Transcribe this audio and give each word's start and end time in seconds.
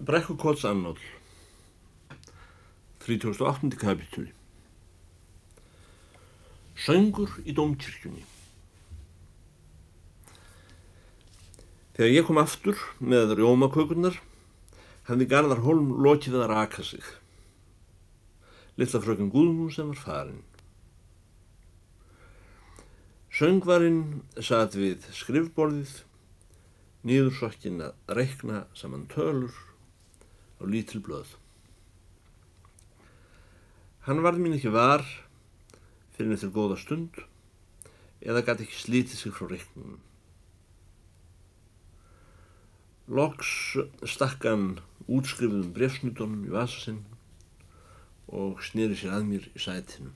Brekkukots 0.00 0.64
annál 0.64 0.96
38. 3.04 3.68
kapitúli 3.76 4.32
Söngur 6.72 7.34
í 7.44 7.52
domkirkjunni 7.52 8.24
Þegar 11.92 12.12
ég 12.14 12.24
kom 12.24 12.40
aftur 12.40 12.80
með 13.04 13.36
rjómakökurnar 13.42 14.16
hefði 15.04 15.28
Garðar 15.28 15.60
Holm 15.68 15.92
lokið 16.00 16.40
að 16.40 16.48
raka 16.54 16.88
sig. 16.94 17.04
Lilla 18.80 19.04
frökun 19.04 19.28
Guðmún 19.28 19.74
sem 19.74 19.92
var 19.92 20.00
farin. 20.00 20.44
Söngvarinn 23.28 24.22
satt 24.40 24.80
við 24.80 25.04
skrifborðið 25.12 25.98
nýðursokkin 27.04 27.84
að 27.84 28.16
reikna 28.16 28.64
saman 28.72 29.04
tölur 29.12 29.66
á 30.60 30.62
lítil 30.68 31.00
blöð. 31.00 31.32
Hann 34.04 34.22
varð 34.24 34.40
mín 34.40 34.56
ekki 34.56 34.72
var 34.72 35.04
fyrir 36.14 36.30
neftur 36.30 36.52
góða 36.52 36.76
stund 36.80 37.18
eða 38.20 38.44
gæti 38.44 38.66
ekki 38.66 38.78
slítið 38.84 39.16
sig 39.22 39.34
frá 39.36 39.48
reiknunum. 39.48 40.00
Loks 43.10 43.50
stakkan 44.06 44.78
útskrifuðum 45.08 45.72
brefsnutunum 45.74 46.44
í 46.46 46.52
vasasinn 46.54 47.00
og 48.30 48.60
snýri 48.62 48.94
sér 48.98 49.16
að 49.16 49.26
mér 49.32 49.48
í 49.50 49.62
sætinu. 49.64 50.12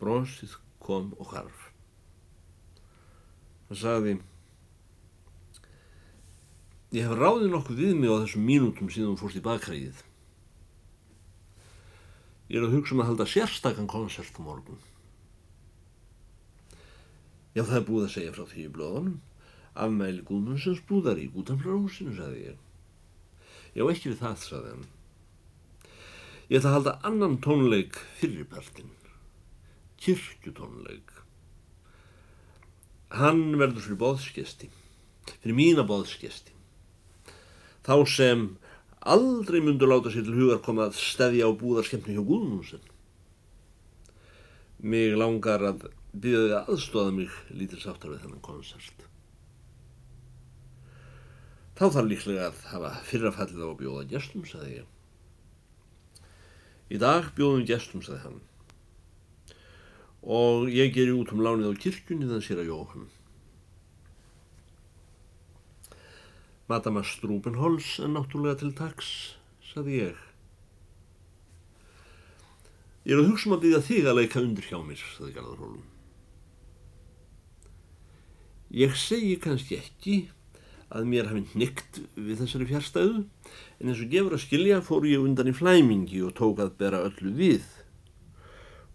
Bronsið 0.00 0.56
kom 0.82 1.12
og 1.20 1.34
harf. 1.34 1.68
Það 3.68 3.82
sagði 3.82 4.14
Ég 6.92 7.06
hef 7.08 7.16
ráðið 7.16 7.54
nokkuð 7.54 7.78
við 7.80 7.92
mig 7.96 8.10
á 8.12 8.20
þessum 8.20 8.42
mínútum 8.44 8.88
síðan 8.92 9.14
hún 9.14 9.20
fórst 9.20 9.38
í 9.38 9.44
bakræðið. 9.44 10.02
Ég 12.52 12.58
er 12.58 12.66
að 12.66 12.74
hugsa 12.76 12.92
um 12.92 13.00
að 13.00 13.08
halda 13.08 13.26
sérstakann 13.32 13.88
konsert 13.88 14.36
á 14.36 14.40
morgun. 14.44 14.82
Já, 17.56 17.64
það 17.64 17.78
er 17.78 17.88
búið 17.88 18.04
að 18.04 18.12
segja 18.18 18.36
frá 18.36 18.44
því 18.50 18.66
í 18.66 18.74
blóðunum. 18.76 19.16
Afmæli 19.72 20.20
Guðmundsens 20.28 20.84
búðar 20.84 21.16
í 21.16 21.30
Gútanflárhúsinu, 21.32 22.12
sagði 22.18 22.44
ég. 22.50 22.60
Já, 23.72 23.86
ekki 23.88 24.12
við 24.12 24.20
það, 24.20 24.38
sagði 24.44 24.76
hann. 24.76 24.86
Ég 26.52 26.60
ætla 26.60 26.74
að 26.74 26.76
halda 26.76 26.98
annan 27.08 27.40
tónleik 27.40 28.00
fyrirpartin. 28.20 28.92
Kirkjutónleik. 29.96 31.20
Hann 33.16 33.46
verður 33.56 33.86
fyrir 33.86 34.04
bóðskesti. 34.04 34.74
Fyrir 35.38 35.56
mína 35.56 35.88
bóðskesti 35.88 36.52
þá 37.86 37.94
sem 38.08 38.44
aldrei 39.02 39.60
myndu 39.62 39.88
láta 39.88 40.12
sér 40.12 40.26
til 40.26 40.38
hugar 40.38 40.62
koma 40.62 40.88
að 40.88 40.98
stefja 41.00 41.48
á 41.48 41.50
búðarskemni 41.58 42.14
hjá 42.14 42.22
Guðmúnsen. 42.22 42.82
Mig 44.82 45.16
langar 45.18 45.62
að 45.66 45.88
byrja 46.12 46.42
þið 46.44 46.54
aðstóða 46.60 47.14
mig 47.16 47.40
lítils 47.50 47.88
áttar 47.90 48.12
við 48.12 48.22
þennan 48.26 48.44
konsert. 48.44 49.06
Þá 51.78 51.84
þarf 51.88 52.08
líklega 52.10 52.48
að 52.50 52.58
hafa 52.70 52.90
fyrrafallið 53.08 53.62
á 53.64 53.68
að 53.70 53.78
bjóða 53.80 54.08
gestum, 54.10 54.44
sagði 54.46 54.74
ég. 54.82 54.88
Í 56.92 56.98
dag 57.00 57.30
bjóðum 57.34 57.64
gestum, 57.66 58.02
sagði 58.04 58.20
hann. 58.26 58.40
Og 60.22 60.68
ég 60.70 60.92
geri 60.94 61.14
út 61.16 61.32
um 61.34 61.42
lánið 61.42 61.72
á 61.72 61.80
kirkjunni 61.82 62.28
þann 62.28 62.44
sér 62.44 62.62
að 62.62 62.70
Jóhann. 62.70 63.08
Madama 66.70 67.02
Strúbenholz 67.02 67.98
er 67.98 68.12
náttúrulega 68.12 68.60
til 68.60 68.70
taks, 68.78 69.08
saði 69.72 69.96
ég. 69.98 70.20
Ég 73.02 73.16
er 73.16 73.22
að 73.24 73.32
hugsa 73.32 73.48
um 73.48 73.56
að 73.56 73.64
byggja 73.64 73.80
þig 73.88 74.06
að 74.06 74.18
leika 74.20 74.42
undir 74.42 74.68
hjá 74.68 74.78
mér, 74.86 75.02
saði 75.16 75.34
Garðarhólum. 75.34 75.82
Ég 78.72 78.94
segi 78.96 79.34
kannski 79.42 79.80
ekki 79.80 80.16
að 80.92 81.08
mér 81.10 81.28
hafi 81.32 81.42
nýgt 81.58 81.98
við 82.14 82.38
þessari 82.44 82.68
fjárstæðu, 82.70 83.24
en 83.80 83.90
eins 83.90 84.00
og 84.04 84.14
gefur 84.14 84.36
að 84.36 84.44
skilja 84.46 84.80
fór 84.86 85.08
ég 85.10 85.24
undan 85.24 85.50
í 85.50 85.56
flæmingi 85.56 86.22
og 86.24 86.36
tók 86.38 86.62
að 86.62 86.76
bera 86.78 87.02
öllu 87.08 87.34
við 87.36 87.66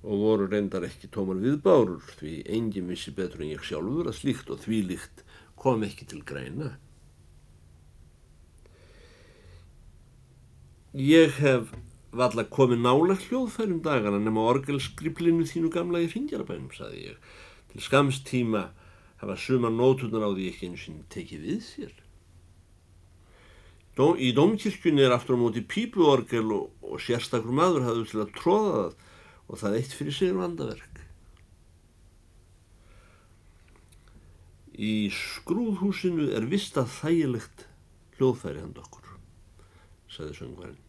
og 0.07 0.23
voru 0.23 0.47
reyndar 0.47 0.85
ekki 0.87 1.09
tómar 1.11 1.41
viðbárur 1.43 2.05
því 2.21 2.39
engin 2.53 2.87
vissi 2.87 3.11
betur 3.11 3.43
en 3.43 3.51
ég 3.51 3.63
sjálfur 3.65 4.07
að 4.07 4.19
slíkt 4.21 4.51
og 4.53 4.61
því 4.63 4.83
líkt 4.93 5.23
kom 5.59 5.83
ekki 5.83 6.07
til 6.07 6.21
græna. 6.23 6.77
Ég 10.97 11.35
hef 11.37 11.67
valla 12.17 12.41
komið 12.49 12.79
nála 12.81 13.15
hljóðfærum 13.21 13.83
dagana 13.85 14.17
nema 14.17 14.41
orgelskriplinu 14.49 15.45
þínu 15.45 15.69
gamla 15.69 15.99
í 16.01 16.07
ringjarabænum, 16.09 16.71
saði 16.73 17.11
ég. 17.11 17.17
Til 17.69 17.83
skamstíma 17.85 18.63
hafa 19.21 19.35
suma 19.37 19.69
nótunar 19.69 20.25
á 20.25 20.29
því 20.33 20.47
ekki 20.49 20.69
eins 20.71 20.87
og 20.89 21.03
tekið 21.13 21.43
við 21.45 21.59
sér. 21.67 21.91
Dó, 23.93 24.15
í 24.17 24.31
domkirkjunni 24.33 25.05
er 25.05 25.13
aftur 25.13 25.37
á 25.37 25.41
móti 25.43 25.61
pípuorgel 25.61 26.49
og, 26.55 26.73
og 26.81 26.97
sérstakur 27.05 27.53
maður 27.53 27.85
hafði 27.85 28.09
til 28.09 28.23
að 28.23 28.33
tróða 28.39 28.73
það 28.73 28.97
og 29.47 29.61
það 29.61 29.77
eitt 29.77 29.95
fyrir 29.99 30.17
sig 30.17 30.33
vandaverk. 30.37 31.03
Í 34.77 34.95
skrúðhúsinu 35.13 36.31
er 36.33 36.49
vist 36.49 36.81
að 36.81 36.89
þægilegt 36.97 37.65
hljóðfæri 38.17 38.65
hand 38.65 38.81
okkur, 38.81 39.15
saði 40.09 40.37
söngvarinn. 40.41 40.86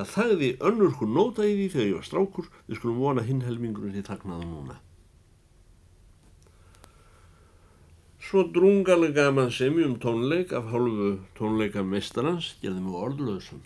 Það 0.00 0.12
þagði 0.14 0.46
önnur 0.64 0.92
hún 0.96 1.10
nóta 1.12 1.44
í 1.44 1.56
því 1.58 1.64
þegar 1.74 1.86
ég 1.86 1.96
var 1.98 2.04
strákur, 2.06 2.46
við 2.64 2.78
skulum 2.78 3.00
vona 3.02 3.24
hinn 3.26 3.42
helmingurinn 3.44 3.92
því 3.98 4.04
taknaðu 4.06 4.46
núna. 4.48 4.76
Svo 8.24 8.46
drungalega 8.54 9.26
gaman 9.26 9.52
semi 9.52 9.84
um 9.84 9.98
tónleik 10.00 10.54
af 10.56 10.70
hálfu 10.72 11.10
tónleika 11.36 11.84
mestarans 11.84 12.54
gerði 12.62 12.80
mig 12.86 12.96
orðlöðsum. 12.96 13.60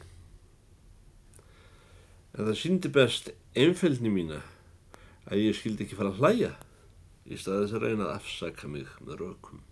En 2.34 2.48
það 2.48 2.58
síndi 2.58 2.90
best 2.90 3.30
einfældni 3.54 4.10
mína 4.10 4.40
að 5.30 5.44
ég 5.44 5.60
skildi 5.60 5.86
ekki 5.86 6.00
fara 6.00 6.10
að 6.10 6.18
hlæja 6.18 6.50
í 7.30 7.38
staðis 7.38 7.76
að 7.76 7.86
reyna 7.86 8.08
að 8.08 8.16
afsaka 8.16 8.72
mig 8.72 8.90
með 9.04 9.22
rökum. 9.22 9.62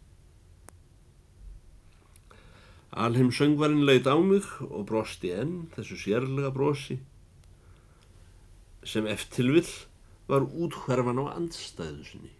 Alheim 2.92 3.30
söngvarinn 3.32 3.86
leit 3.88 4.04
á 4.04 4.20
mig 4.20 4.44
og 4.60 4.84
brosti 4.90 5.30
enn 5.32 5.70
þessu 5.72 5.96
sérlega 5.96 6.50
brosi 6.52 6.98
sem 8.84 9.06
eftirvill 9.08 9.70
var 10.28 10.44
úthverfan 10.44 11.22
á 11.24 11.32
andstæðu 11.32 12.04
sinni. 12.04 12.32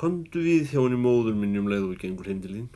Kondu 0.00 0.40
við 0.46 0.72
henni 0.72 0.96
móður 0.96 1.36
minni 1.36 1.60
um 1.60 1.68
leið 1.68 1.84
og 1.84 1.92
við 1.92 2.00
gengur 2.06 2.30
heim 2.32 2.40
til 2.40 2.54
þín 2.54 2.70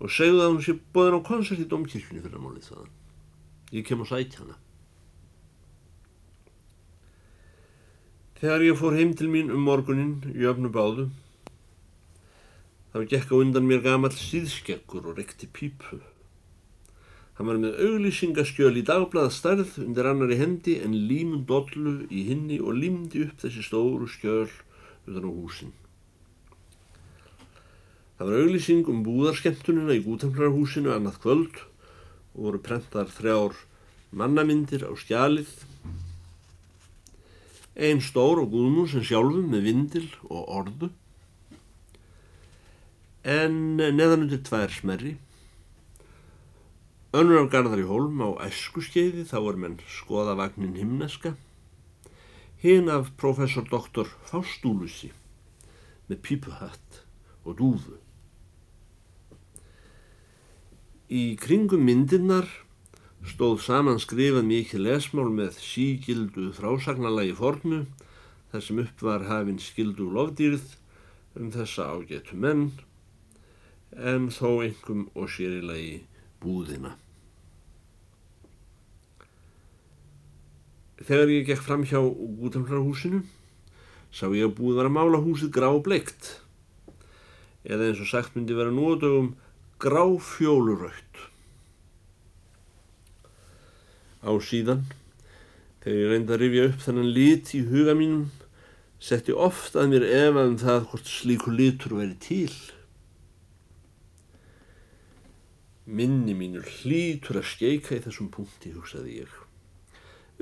og 0.00 0.12
segðu 0.16 0.40
að 0.44 0.50
hún 0.54 0.64
sé 0.64 0.76
bóðin 0.96 1.18
á 1.20 1.28
konsert 1.28 1.60
í 1.60 1.68
domkirkjunni 1.68 2.24
fyrir 2.24 2.40
að 2.40 2.46
málið 2.46 2.70
þaðan. 2.70 2.96
Ég 3.76 3.84
kem 3.84 4.00
og 4.00 4.08
sæti 4.08 4.40
hana. 4.40 4.56
Þegar 8.40 8.64
ég 8.64 8.80
fór 8.80 8.96
heim 8.96 9.12
til 9.16 9.28
mín 9.32 9.52
um 9.52 9.64
morgunin 9.64 10.18
í 10.32 10.48
öfnu 10.48 10.72
báðu 10.72 11.08
Þá 12.96 13.02
gekk 13.12 13.28
á 13.28 13.36
undan 13.36 13.66
mér 13.68 13.82
gamal 13.84 14.08
síðskekkur 14.16 15.10
og 15.10 15.18
rekti 15.18 15.44
pípu. 15.52 15.98
Hann 17.36 17.50
var 17.50 17.58
með 17.60 17.76
auglýsingaskjöl 17.84 18.78
í 18.80 18.84
dagblaða 18.88 19.34
starð 19.36 19.74
undir 19.82 20.08
annari 20.08 20.38
hendi 20.40 20.78
en 20.80 20.94
límun 21.10 21.42
dollu 21.44 22.06
í 22.08 22.24
hinni 22.30 22.56
og 22.56 22.80
límdi 22.80 23.26
upp 23.26 23.44
þessi 23.44 23.66
stóru 23.68 24.08
skjöl 24.08 24.48
utan 24.48 25.28
á 25.28 25.32
húsin. 25.36 25.76
Það 28.16 28.32
var 28.32 28.40
auglýsing 28.40 28.88
um 28.88 29.04
búðarskemtunina 29.04 29.92
í 29.92 30.04
Gútanflarhúsinu 30.08 30.96
annað 30.96 31.20
kvöld 31.20 31.62
og 32.32 32.42
voru 32.48 32.64
prentar 32.64 33.12
þrjár 33.12 33.60
mannamindir 34.08 34.88
á 34.88 34.96
skjalið. 34.96 35.52
Einn 37.76 38.00
stór 38.00 38.40
og 38.40 38.54
gúðmún 38.56 38.88
sem 38.88 39.04
sjálfum 39.04 39.52
með 39.52 39.68
vindil 39.68 40.08
og 40.32 40.46
orðu 40.48 40.96
en 43.26 43.74
neðan 43.74 44.22
undir 44.22 44.42
tvær 44.46 44.70
smerri. 44.70 45.16
Önnur 47.16 47.40
af 47.40 47.50
Garðar 47.50 47.82
í 47.82 47.86
Hólm 47.88 48.22
á 48.22 48.38
æskuskeiði 48.46 49.24
þá 49.26 49.38
er 49.40 49.58
menn 49.62 49.76
skoðavagnin 49.90 50.76
himneska. 50.78 51.34
Hinn 52.62 52.86
af 52.92 53.10
professor 53.18 53.66
doktor 53.66 54.10
Fástúlusi 54.30 55.10
með 56.06 56.22
pípuhatt 56.22 57.02
og 57.42 57.58
dúfu. 57.58 57.98
Í 61.10 61.34
kringum 61.38 61.82
myndirnar 61.86 62.46
stóð 63.26 63.58
saman 63.66 63.98
skrifað 64.02 64.46
mikið 64.46 64.86
lesmál 64.86 65.28
með 65.34 65.58
sígildu 65.66 66.52
frásagnalagi 66.54 67.34
fornu 67.38 67.84
þar 68.52 68.62
sem 68.62 68.82
upp 68.86 69.02
var 69.02 69.26
hafinn 69.26 69.62
skildu 69.62 70.12
lofdýrð 70.14 70.76
um 71.38 71.50
þessa 71.54 71.90
ágætu 71.90 72.38
menn 72.38 72.68
en 73.94 74.30
þó 74.34 74.62
einhverjum 74.64 75.06
og 75.14 75.30
sérilagi 75.30 76.00
búðina. 76.42 76.96
Þegar 80.96 81.30
ég 81.30 81.46
gekk 81.46 81.62
fram 81.62 81.84
hjá 81.86 82.00
Gútamflarhúsinu 82.00 83.22
sá 84.16 84.30
ég 84.32 84.48
að 84.48 84.56
búið 84.56 84.78
var 84.80 84.88
að 84.88 84.96
mála 84.96 85.20
húsið 85.20 85.52
grábleikt 85.52 86.30
eða 87.66 87.90
eins 87.90 88.00
og 88.00 88.08
sagt 88.08 88.36
myndi 88.36 88.56
vera 88.56 88.72
núadögum 88.72 89.34
gráfjóluraut. 89.82 91.20
Á 94.24 94.32
síðan, 94.42 94.86
þegar 95.82 95.98
ég 96.00 96.12
reyndi 96.12 96.34
að 96.34 96.42
rifja 96.42 96.68
upp 96.70 96.80
þennan 96.86 97.12
lit 97.18 97.52
í 97.58 97.60
huga 97.68 97.94
mínum, 97.98 98.30
setti 99.02 99.34
oft 99.34 99.76
að 99.76 99.92
mér 99.92 100.06
efað 100.08 100.50
um 100.52 100.56
það 100.62 100.88
hvort 100.90 101.10
slíku 101.10 101.52
litur 101.52 101.98
veri 101.98 102.16
til. 102.22 102.54
Minni 105.86 106.34
mínur 106.34 106.66
hlítur 106.66 107.38
að 107.38 107.50
skeika 107.52 107.94
í 107.94 108.02
þessum 108.02 108.30
punkti, 108.34 108.72
hugsaði 108.74 109.20
ég. 109.20 109.34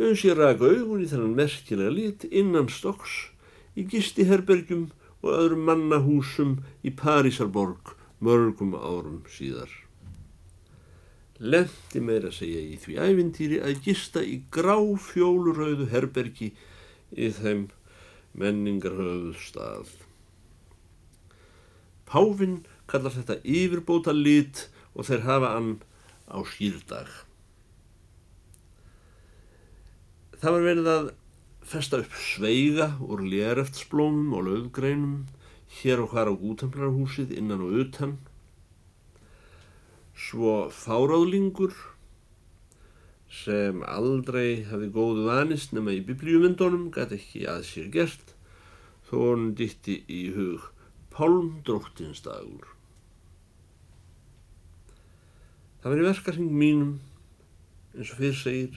Öns 0.01 0.25
ég 0.25 0.39
raka 0.39 0.71
augun 0.73 1.05
í 1.05 1.09
þennan 1.11 1.37
merkilega 1.37 1.93
lit 1.93 2.25
innan 2.33 2.71
stokks 2.73 3.29
í 3.77 3.85
gistiherbergjum 3.91 4.89
og 5.21 5.31
öðrum 5.37 5.69
mannahúsum 5.69 6.57
í 6.83 6.91
Parísarborg 6.97 7.95
mörgum 8.25 8.75
árum 8.75 9.23
síðar. 9.31 9.69
Lendi 11.39 12.01
meira 12.01 12.31
segja 12.33 12.61
í 12.63 12.77
því 12.81 12.99
ævintýri 13.05 13.61
að 13.61 13.81
gista 13.85 14.23
í 14.25 14.41
gráfjólurauðu 14.55 15.89
herbergi 15.93 16.53
í 17.15 17.31
þeim 17.37 17.67
menningarhauðu 18.39 19.35
stað. 19.39 19.91
Pávinn 22.09 22.63
kallar 22.91 23.15
þetta 23.15 23.41
yfirbóta 23.43 24.15
lit 24.15 24.69
og 24.95 25.09
þeir 25.09 25.25
hafa 25.27 25.53
hann 25.57 25.71
á 26.31 26.39
skýrdag. 26.49 27.11
Það 30.41 30.57
var 30.57 30.67
verið 30.69 30.91
að 30.93 31.07
festa 31.65 32.01
upp 32.03 32.19
sveiga 32.21 32.91
úr 33.01 33.25
léreftsblómum 33.25 34.35
og 34.37 34.47
löfgreinum 34.49 35.17
hér 35.81 36.05
og 36.05 36.13
hvar 36.13 36.29
á 36.31 36.35
útemplarhúsið 36.35 37.33
innan 37.39 37.65
og 37.65 37.79
utan. 37.85 38.19
Svo 40.15 40.69
fáráðlingur 40.71 41.75
sem 43.35 43.81
aldrei 43.89 44.63
hafi 44.69 44.91
góðu 44.95 45.27
vanist 45.27 45.73
nema 45.75 45.97
í 45.97 46.05
biblíumyndunum, 46.07 46.91
gæti 46.95 47.19
ekki 47.19 47.43
að 47.51 47.65
sér 47.71 47.91
gert, 47.97 48.37
þó 49.09 49.17
hann 49.33 49.51
ditti 49.59 50.03
í 50.07 50.29
hug 50.37 50.71
Pálmdróttinsdagur. 51.15 52.74
Það 55.85 55.93
var 55.93 56.01
í 56.01 56.05
verkarhing 56.07 56.53
mínum, 56.57 56.93
eins 57.93 58.09
og 58.15 58.21
fyrir 58.23 58.37
segir, 58.41 58.77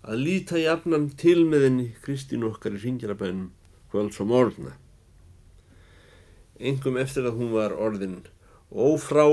að 0.00 0.22
líta 0.22 0.56
í 0.56 0.62
afnan 0.64 1.10
til 1.20 1.42
með 1.44 1.66
henni 1.66 1.84
Kristín 2.06 2.46
okkar 2.48 2.78
í 2.78 2.80
ringjarabænum 2.80 3.50
kvölds 3.92 4.16
og 4.24 4.30
morgna. 4.30 4.72
Engum 6.56 6.96
eftir 6.96 7.28
að 7.28 7.36
hún 7.42 7.52
var 7.52 7.76
orðin 7.76 8.22
ófrá 8.72 9.26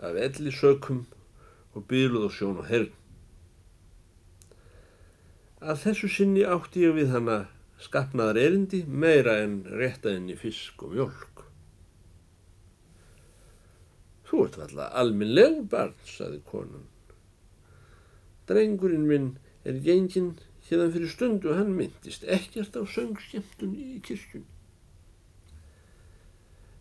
af 0.00 0.16
elli 0.16 0.56
sökum 0.62 1.04
og 1.76 1.84
byluð 1.92 2.24
og 2.30 2.34
sjón 2.38 2.64
og 2.64 2.72
herr. 2.72 2.88
Að 5.60 5.84
þessu 5.84 6.08
sinni 6.08 6.48
átti 6.56 6.88
ég 6.88 6.96
við 6.96 7.12
hana 7.12 7.42
skapnaðar 7.84 8.40
erindi 8.46 8.86
meira 8.88 9.42
en 9.44 9.60
réttaðinni 9.68 10.40
fisk 10.40 10.88
og 10.88 10.96
mjölk. 10.96 11.35
Þú 14.26 14.42
ert 14.46 14.58
alltaf 14.58 14.92
alminlegur 15.00 15.66
barn, 15.70 15.94
saði 16.08 16.40
konan. 16.50 16.86
Drengurinn 18.46 19.06
minn 19.06 19.32
er 19.66 19.78
gengin 19.82 20.34
hérna 20.66 20.90
fyrir 20.94 21.10
stundu 21.10 21.52
og 21.52 21.60
hann 21.60 21.74
myndist 21.78 22.26
ekkert 22.26 22.78
á 22.78 22.82
söngskemtun 22.90 23.74
í 23.78 24.00
kirkjun. 24.02 24.46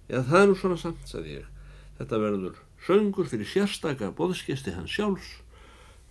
Já, 0.09 0.21
það 0.21 0.39
er 0.42 0.50
nú 0.50 0.57
svona 0.57 0.77
samt, 0.77 1.06
sagði 1.09 1.39
ég. 1.39 1.51
Þetta 1.97 2.21
verður 2.21 2.59
söngur 2.86 3.30
fyrir 3.30 3.50
sérstaka 3.50 4.12
boðskesti 4.13 4.74
hans 4.75 4.94
sjálfs, 4.94 5.30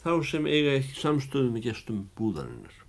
þá 0.03 0.11
sem 0.27 0.47
eiga 0.51 0.79
ekki 0.79 0.97
samstöðu 0.99 1.53
með 1.55 1.69
gestum 1.69 2.07
búðarinnar. 2.19 2.81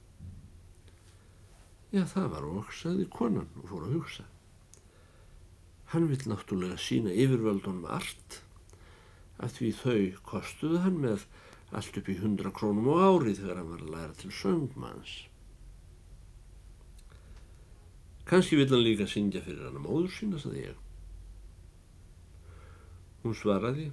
Já, 1.93 2.03
það 2.09 2.31
var 2.33 2.47
okk, 2.49 2.73
sagði 2.75 3.05
konan 3.13 3.51
og 3.61 3.69
fór 3.69 3.85
að 3.85 3.99
hugsa. 3.99 4.25
Hann 5.95 6.09
vill 6.11 6.25
náttúrulega 6.27 6.75
sína 6.75 7.13
yfirvöldunum 7.15 7.85
allt, 7.87 8.41
að 9.39 9.53
því 9.55 9.69
þau 9.79 9.99
kostuðu 10.27 10.81
hann 10.83 10.97
með 10.99 11.23
allt 11.71 11.99
upp 12.01 12.09
í 12.11 12.17
hundra 12.19 12.51
krónum 12.51 12.89
á 12.91 13.15
ári 13.15 13.37
þegar 13.37 13.61
hann 13.61 13.71
var 13.71 13.85
að 13.85 13.93
læra 13.93 14.17
til 14.19 14.33
söngmanns. 14.35 15.13
Kanski 18.27 18.59
vill 18.59 18.67
hann 18.73 18.83
líka 18.83 19.07
syngja 19.07 19.39
fyrir 19.45 19.69
hann 19.69 19.79
á 19.79 19.87
móður 19.87 20.11
sína, 20.17 20.43
saði 20.43 20.67
ég. 20.67 20.85
Hún 23.23 23.39
svaraði. 23.39 23.89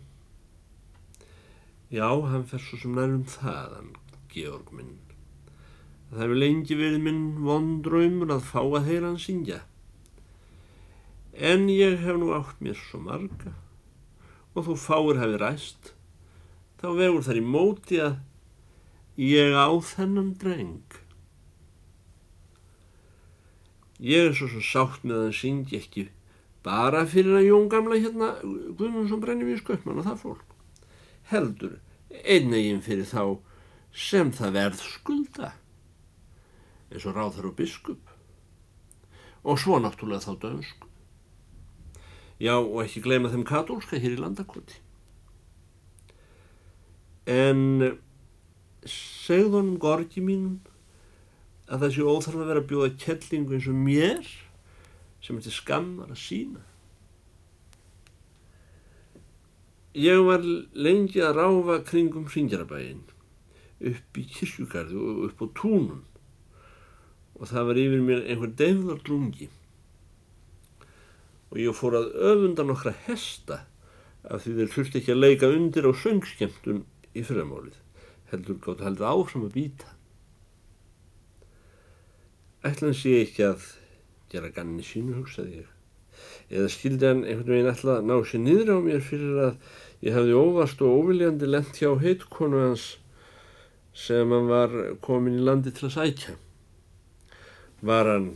Já, 1.95 2.11
hann 2.11 2.51
fer 2.51 2.67
svo 2.67 2.83
sem 2.83 2.99
nærum 2.99 3.27
það, 3.31 3.79
hann 3.79 3.95
Georg 4.35 4.75
minn. 4.75 4.97
Það 6.11 6.27
hefur 6.27 6.43
lengi 6.49 6.83
verið 6.83 7.05
minn 7.07 7.27
vondraumur 7.47 8.35
að 8.35 8.49
fá 8.51 8.63
að 8.65 8.89
heyra 8.91 9.13
hann 9.13 9.23
syngja. 9.23 9.63
En 11.33 11.69
ég 11.73 11.99
hef 12.05 12.19
nú 12.21 12.33
átt 12.37 12.61
mér 12.61 12.77
svo 12.77 13.01
marga 13.01 13.55
og 14.53 14.67
þú 14.67 14.75
fáir 14.77 15.21
hefði 15.21 15.39
ræst 15.41 15.93
þá 16.83 16.89
vegur 16.99 17.25
þar 17.25 17.39
í 17.41 17.45
móti 17.47 18.01
að 18.05 18.19
ég 19.23 19.57
á 19.57 19.69
þennan 19.81 20.35
dreng. 20.41 20.99
Ég 24.03 24.29
er 24.29 24.37
svo 24.37 24.51
svo 24.51 24.61
sátt 24.67 25.07
með 25.07 25.17
að 25.17 25.25
hann 25.29 25.39
syngi 25.39 25.79
ekki 25.79 26.05
bara 26.67 27.07
fyrir 27.09 27.39
að 27.39 27.49
Jón 27.49 27.69
gamla 27.71 27.99
hérna 28.03 28.35
Guðmundsson 28.43 29.23
brennir 29.23 29.49
við 29.49 29.63
sköpmann 29.63 30.03
og 30.03 30.09
það 30.11 30.23
fólk. 30.27 30.55
Heldur 31.33 31.79
einnegin 32.13 32.85
fyrir 32.85 33.09
þá 33.09 33.41
sem 33.93 34.33
það 34.35 34.57
verð 34.59 34.85
skulda 34.85 35.53
eins 36.93 37.07
og 37.09 37.17
ráðar 37.17 37.49
og 37.49 37.57
biskup 37.57 38.11
og 39.43 39.59
svo 39.59 39.79
náttúrulega 39.81 40.27
þá 40.27 40.35
dönsku. 40.45 40.92
Já 42.43 42.57
og 42.59 42.81
ekki 42.83 43.05
gleyma 43.05 43.31
þeim 43.31 43.45
katólska 43.47 44.01
hér 44.03 44.17
í 44.17 44.19
landakoti. 44.19 44.81
En 47.31 47.93
segðunum 48.83 49.77
gorgi 49.83 50.25
mínum 50.25 50.57
að 51.71 51.85
það 51.85 51.95
sé 51.95 52.09
óþarf 52.09 52.41
að 52.41 52.51
vera 52.51 52.63
að 52.65 52.69
bjóða 52.73 52.91
kellingu 53.05 53.55
eins 53.55 53.71
og 53.71 53.79
mér 53.79 54.33
sem 55.23 55.39
til 55.39 55.55
skammar 55.55 56.11
að 56.11 56.19
sína. 56.25 56.65
Ég 59.95 60.19
var 60.27 60.43
lengi 60.43 61.23
að 61.23 61.39
ráfa 61.39 61.79
kringum 61.87 62.27
Ringjarabæin 62.33 63.05
upp 63.93 64.19
í 64.19 64.27
kirkjugarðu 64.35 64.99
og 64.99 65.25
upp 65.29 65.43
á 65.45 65.47
túnum. 65.63 66.03
Og 67.39 67.51
það 67.55 67.69
var 67.71 67.85
yfir 67.87 68.07
mér 68.11 68.27
einhver 68.27 68.57
deyðardrungi 68.59 69.53
og 71.53 71.61
ég 71.61 71.77
fór 71.77 72.01
að 72.01 72.13
öfunda 72.33 72.67
nokkra 72.67 72.97
hesta 73.07 73.63
af 74.25 74.45
því 74.45 74.59
þeir 74.59 74.75
þurfti 74.77 75.03
ekki 75.03 75.15
að 75.15 75.25
leika 75.25 75.53
undir 75.53 75.89
á 75.89 75.93
söngskemtun 76.03 76.85
í 77.13 77.25
fyrramálið. 77.27 77.77
Heldur 78.33 78.63
gátt 78.65 78.87
heldur 78.87 79.11
áfram 79.13 79.49
að 79.49 79.59
býta 79.59 79.93
ætlan 82.63 82.95
sé 82.95 83.17
ekki 83.25 83.47
að 83.47 83.65
gera 84.31 84.51
ganni 84.55 84.85
sínu 84.87 85.17
hugsaði 85.19 85.63
ég. 85.63 85.71
Eða 86.53 86.69
skildi 86.71 87.09
hann 87.09 87.25
einhvern 87.25 87.57
veginn 87.57 87.71
ætla 87.73 87.97
að 87.99 88.07
ná 88.07 88.15
sér 88.29 88.43
niður 88.45 88.71
á 88.71 88.79
mér 88.85 89.03
fyrir 89.03 89.41
að 89.49 89.73
ég 90.07 90.17
hafði 90.17 90.37
óvast 90.39 90.85
og 90.85 91.01
óviljandi 91.01 91.49
lent 91.49 91.81
hjá 91.81 91.91
heitkonu 91.99 92.63
hans 92.63 92.87
sem 93.99 94.31
hann 94.35 94.49
var 94.51 94.77
komin 95.03 95.41
í 95.41 95.43
landi 95.43 95.75
til 95.75 95.89
að 95.89 95.97
sækja? 95.97 96.37
Var 97.83 98.11
hann 98.13 98.31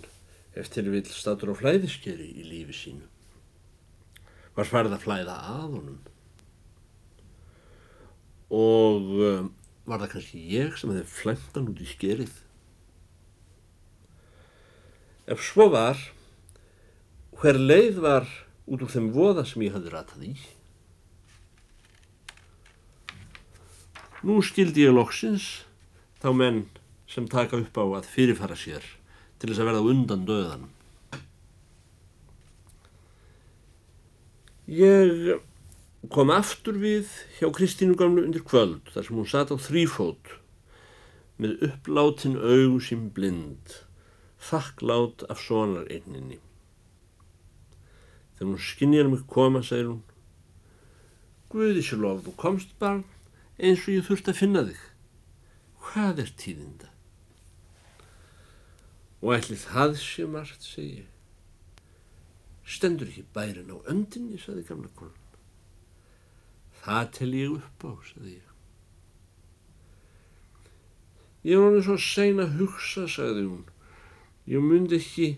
eftir 0.56 0.88
vil 0.90 1.04
statur 1.10 1.52
á 1.52 1.60
flæðiskeri 1.60 2.30
í 2.40 2.46
lífi 2.48 2.76
sínu 2.76 3.06
var 4.56 4.68
farið 4.68 4.96
að 4.96 5.04
flæða 5.04 5.36
að 5.52 5.64
honum 5.76 5.98
og 8.56 9.14
um, 9.26 9.48
var 9.86 10.02
það 10.02 10.12
kannski 10.14 10.42
ég 10.50 10.76
sem 10.78 10.92
hefði 10.94 11.36
hann 11.54 11.70
út 11.70 11.80
í 11.82 11.86
skerið. 11.86 12.34
Ef 15.30 15.42
svo 15.42 15.68
var, 15.70 15.98
hver 17.38 17.58
leið 17.58 18.00
var 18.02 18.28
út 18.66 18.82
úr 18.82 18.90
þeim 18.90 19.10
voða 19.14 19.44
sem 19.46 19.62
ég 19.66 19.75
hafði 19.75 19.92
ratað 19.94 20.26
í. 20.26 20.34
Nú 24.26 24.40
skildi 24.42 24.86
ég 24.86 24.94
loksins 24.94 25.66
þá 26.22 26.30
menn 26.34 26.62
sem 27.10 27.26
taka 27.30 27.58
upp 27.62 27.78
á 27.78 27.84
að 28.00 28.10
fyrirfara 28.10 28.58
sér 28.58 28.86
til 29.40 29.50
þess 29.50 29.62
að 29.62 29.69
verða 29.71 29.93
undan 29.93 30.25
döðan. 30.28 30.64
Ég 34.66 35.37
kom 36.11 36.33
aftur 36.35 36.78
við 36.83 37.11
hjá 37.38 37.50
Kristínu 37.55 37.95
gamlu 37.99 38.25
undir 38.26 38.43
kvöld 38.47 38.88
þar 38.95 39.07
sem 39.07 39.19
hún 39.19 39.31
satt 39.31 39.52
á 39.55 39.57
þrýfót 39.59 40.33
með 41.43 41.69
upplátin 41.69 42.38
augu 42.40 42.81
sem 42.81 43.07
blind, 43.12 43.76
þakklátt 44.40 45.26
af 45.31 45.43
sonar 45.45 45.87
einninni. 45.93 46.40
Þegar 48.37 48.50
hún 48.50 48.62
skinnjar 48.62 49.11
mig 49.12 49.26
koma, 49.31 49.62
segir 49.64 49.93
hún, 49.93 50.02
Guði 51.52 51.83
sér 51.87 52.00
lof, 52.02 52.25
þú 52.26 52.33
komst 52.40 52.73
barn 52.81 53.05
eins 53.57 53.85
og 53.87 53.95
ég 53.95 54.07
þurft 54.09 54.33
að 54.33 54.40
finna 54.40 54.64
þig. 54.66 54.81
Hvað 55.87 56.23
er 56.25 56.33
tíðinda? 56.43 56.95
Og 59.23 59.37
ætli 59.37 59.56
það 59.61 59.94
sé 60.00 60.26
margt, 60.28 60.66
segi 60.66 61.02
ég. 61.02 61.12
Stendur 62.66 63.08
ekki 63.08 63.25
bærin 63.35 63.73
á 63.73 63.78
öndinni, 63.90 64.40
saði 64.42 64.66
gamla 64.66 64.90
konan. 64.99 65.23
Það 66.82 67.08
tel 67.16 67.32
ég 67.38 67.56
upp 67.56 67.87
á, 67.87 67.92
saði 68.11 68.35
ég. 68.37 68.52
Ég 71.46 71.62
var 71.62 71.70
alveg 71.70 71.87
svo 71.87 71.96
sein 72.02 72.42
að 72.42 72.56
hugsa, 72.58 73.06
sagði 73.06 73.46
hún. 73.46 73.64
Ég 74.50 74.62
myndi 74.62 74.99
ekki 74.99 75.28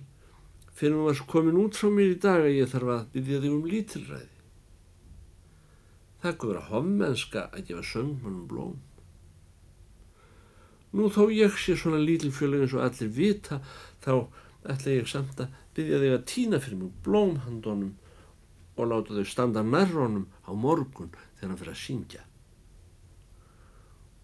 fyrir 0.78 0.96
hún 0.96 1.08
var 1.08 1.20
komin 1.28 1.60
út 1.60 1.76
frá 1.76 1.90
mér 1.92 2.14
í 2.14 2.18
dag 2.22 2.44
að 2.46 2.56
ég 2.56 2.70
þarf 2.72 2.92
að 2.94 3.06
byggja 3.14 3.40
þig 3.44 3.54
um 3.54 3.68
lítilræði. 3.68 4.34
Það 6.22 6.38
góður 6.42 6.60
að 6.60 6.70
hommenska 6.72 7.42
að 7.52 7.64
gefa 7.68 7.84
söngmannum 7.92 8.46
blóm. 8.50 8.76
Nú 10.96 11.10
þó 11.12 11.28
ég 11.28 11.56
sé 11.60 11.76
svona 11.76 12.00
lítilfjölu 12.00 12.62
eins 12.62 12.74
og 12.76 12.84
allir 12.86 13.10
vita 13.12 13.60
þá 14.04 14.12
ætla 14.72 14.94
ég 14.94 15.08
samt 15.10 15.40
að 15.42 15.56
byggja 15.76 16.00
þig 16.02 16.14
að 16.14 16.28
týna 16.32 16.60
fyrir 16.64 16.80
mig 16.80 16.94
blómhandónum 17.04 17.92
og 18.78 18.88
láta 18.88 19.16
þau 19.16 19.26
standa 19.28 19.64
nærrónum 19.66 20.26
á 20.48 20.52
morgun 20.54 21.10
þegar 21.38 21.50
hann 21.50 21.60
fyrir 21.60 21.74
að 21.74 21.82
syngja. 21.82 22.22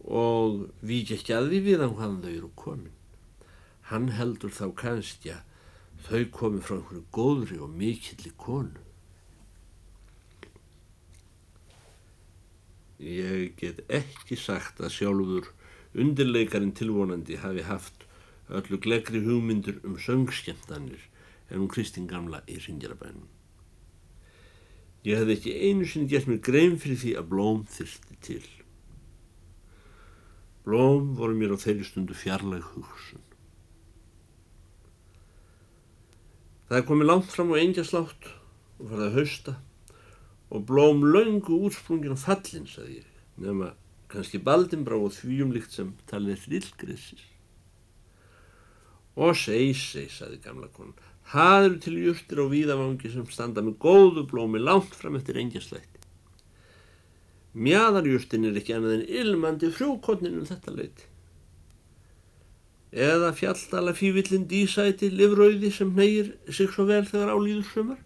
Og 0.04 0.68
vík 0.84 1.12
ekki 1.16 1.34
að 1.36 1.50
því 1.50 1.60
við 1.68 1.84
hann 1.84 1.96
hvaðan 1.98 2.22
þau 2.24 2.32
eru 2.32 2.50
komin. 2.60 2.96
Hann 3.90 4.08
heldur 4.16 4.52
þá 4.54 4.66
kannski 4.80 5.34
að 5.34 5.44
þau 6.08 6.24
komi 6.38 6.62
frá 6.64 6.78
einhverju 6.78 7.04
góðri 7.12 7.60
og 7.60 7.76
mikilli 7.76 8.32
konu. 8.40 8.80
Ég 13.04 13.52
get 13.60 13.82
ekki 13.92 14.36
sagt 14.38 14.80
að 14.80 14.94
sjálfur 14.94 15.50
undirleikarinn 15.94 16.74
tilvonandi 16.74 17.38
hafi 17.42 17.64
haft 17.68 18.04
öllu 18.48 18.80
glegri 18.80 19.22
hugmyndur 19.24 19.80
um 19.84 19.96
söngskjemtanir 19.98 21.08
en 21.50 21.60
um 21.60 21.68
Kristín 21.68 22.08
Gamla 22.08 22.42
í 22.48 22.58
Ringjarabænum. 22.58 23.28
Ég 25.04 25.20
hef 25.20 25.30
ekki 25.36 25.52
einu 25.52 25.86
sinni 25.86 26.08
gert 26.08 26.28
mér 26.28 26.40
grein 26.40 26.78
fyrir 26.80 27.00
því 27.02 27.12
að 27.20 27.28
blóm 27.32 27.64
þyrsti 27.68 28.16
til. 28.24 28.44
Blóm 30.64 31.12
voru 31.18 31.36
mér 31.36 31.52
á 31.52 31.58
þeirri 31.60 31.84
stundu 31.84 32.16
fjarlæg 32.16 32.64
hugsun. 32.72 33.20
Það 36.68 36.78
er 36.80 36.88
komið 36.88 37.10
langt 37.10 37.28
fram 37.28 37.52
á 37.52 37.60
einjaslátt 37.60 38.30
og 38.80 38.88
farið 38.88 39.06
að 39.06 39.16
hausta 39.18 39.56
og 40.48 40.64
blóm 40.68 41.04
laungu 41.04 41.58
útsprungin 41.68 42.16
á 42.16 42.18
fallin, 42.18 42.64
sagði 42.64 43.02
ég, 43.02 43.10
nema 43.44 43.74
kannski 44.14 44.40
baldimbrá 44.42 44.98
og 44.98 45.12
þvíumlikt 45.16 45.74
sem 45.74 45.92
talið 46.10 46.46
hrillgrissir. 46.48 47.24
Og 49.14 49.34
segi, 49.38 49.74
segi, 49.78 50.10
sagði 50.10 50.40
gamla 50.42 50.70
konan, 50.74 50.96
það 51.30 51.66
eru 51.68 51.80
til 51.84 51.96
júrtir 52.02 52.42
á 52.42 52.46
víðavangi 52.50 53.10
sem 53.12 53.26
standa 53.30 53.62
með 53.62 53.78
góðu 53.84 54.24
blómi 54.30 54.62
langt 54.62 54.94
fram 54.98 55.18
eftir 55.18 55.38
engjaslætti. 55.42 56.02
Mjæðarjúrtin 57.54 58.48
er 58.48 58.56
ekki 58.58 58.74
annað 58.74 58.96
en 58.96 59.04
ilmandi 59.20 59.70
frjókotnin 59.74 60.40
um 60.40 60.48
þetta 60.48 60.74
leiti. 60.74 61.06
Eða 62.94 63.30
fjalltala 63.34 63.94
fývillin 63.94 64.48
dísæti 64.50 65.10
livrauði 65.10 65.70
sem 65.74 65.94
neyir 65.94 66.34
sig 66.50 66.70
svo 66.70 66.86
vel 66.90 67.04
þegar 67.06 67.34
álýður 67.34 67.70
sumar 67.70 68.02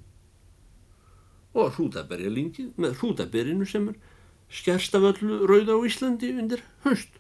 og 1.59 1.75
hrútaberjalingið 1.77 2.77
með 2.81 2.97
hrútaberinu 3.01 3.67
sem 3.69 3.89
er 3.91 3.97
skjærst 4.49 4.95
af 4.97 5.09
öllu 5.13 5.47
rauða 5.49 5.77
á 5.77 5.81
Íslandi 5.85 6.33
undir 6.39 6.63
höst. 6.85 7.19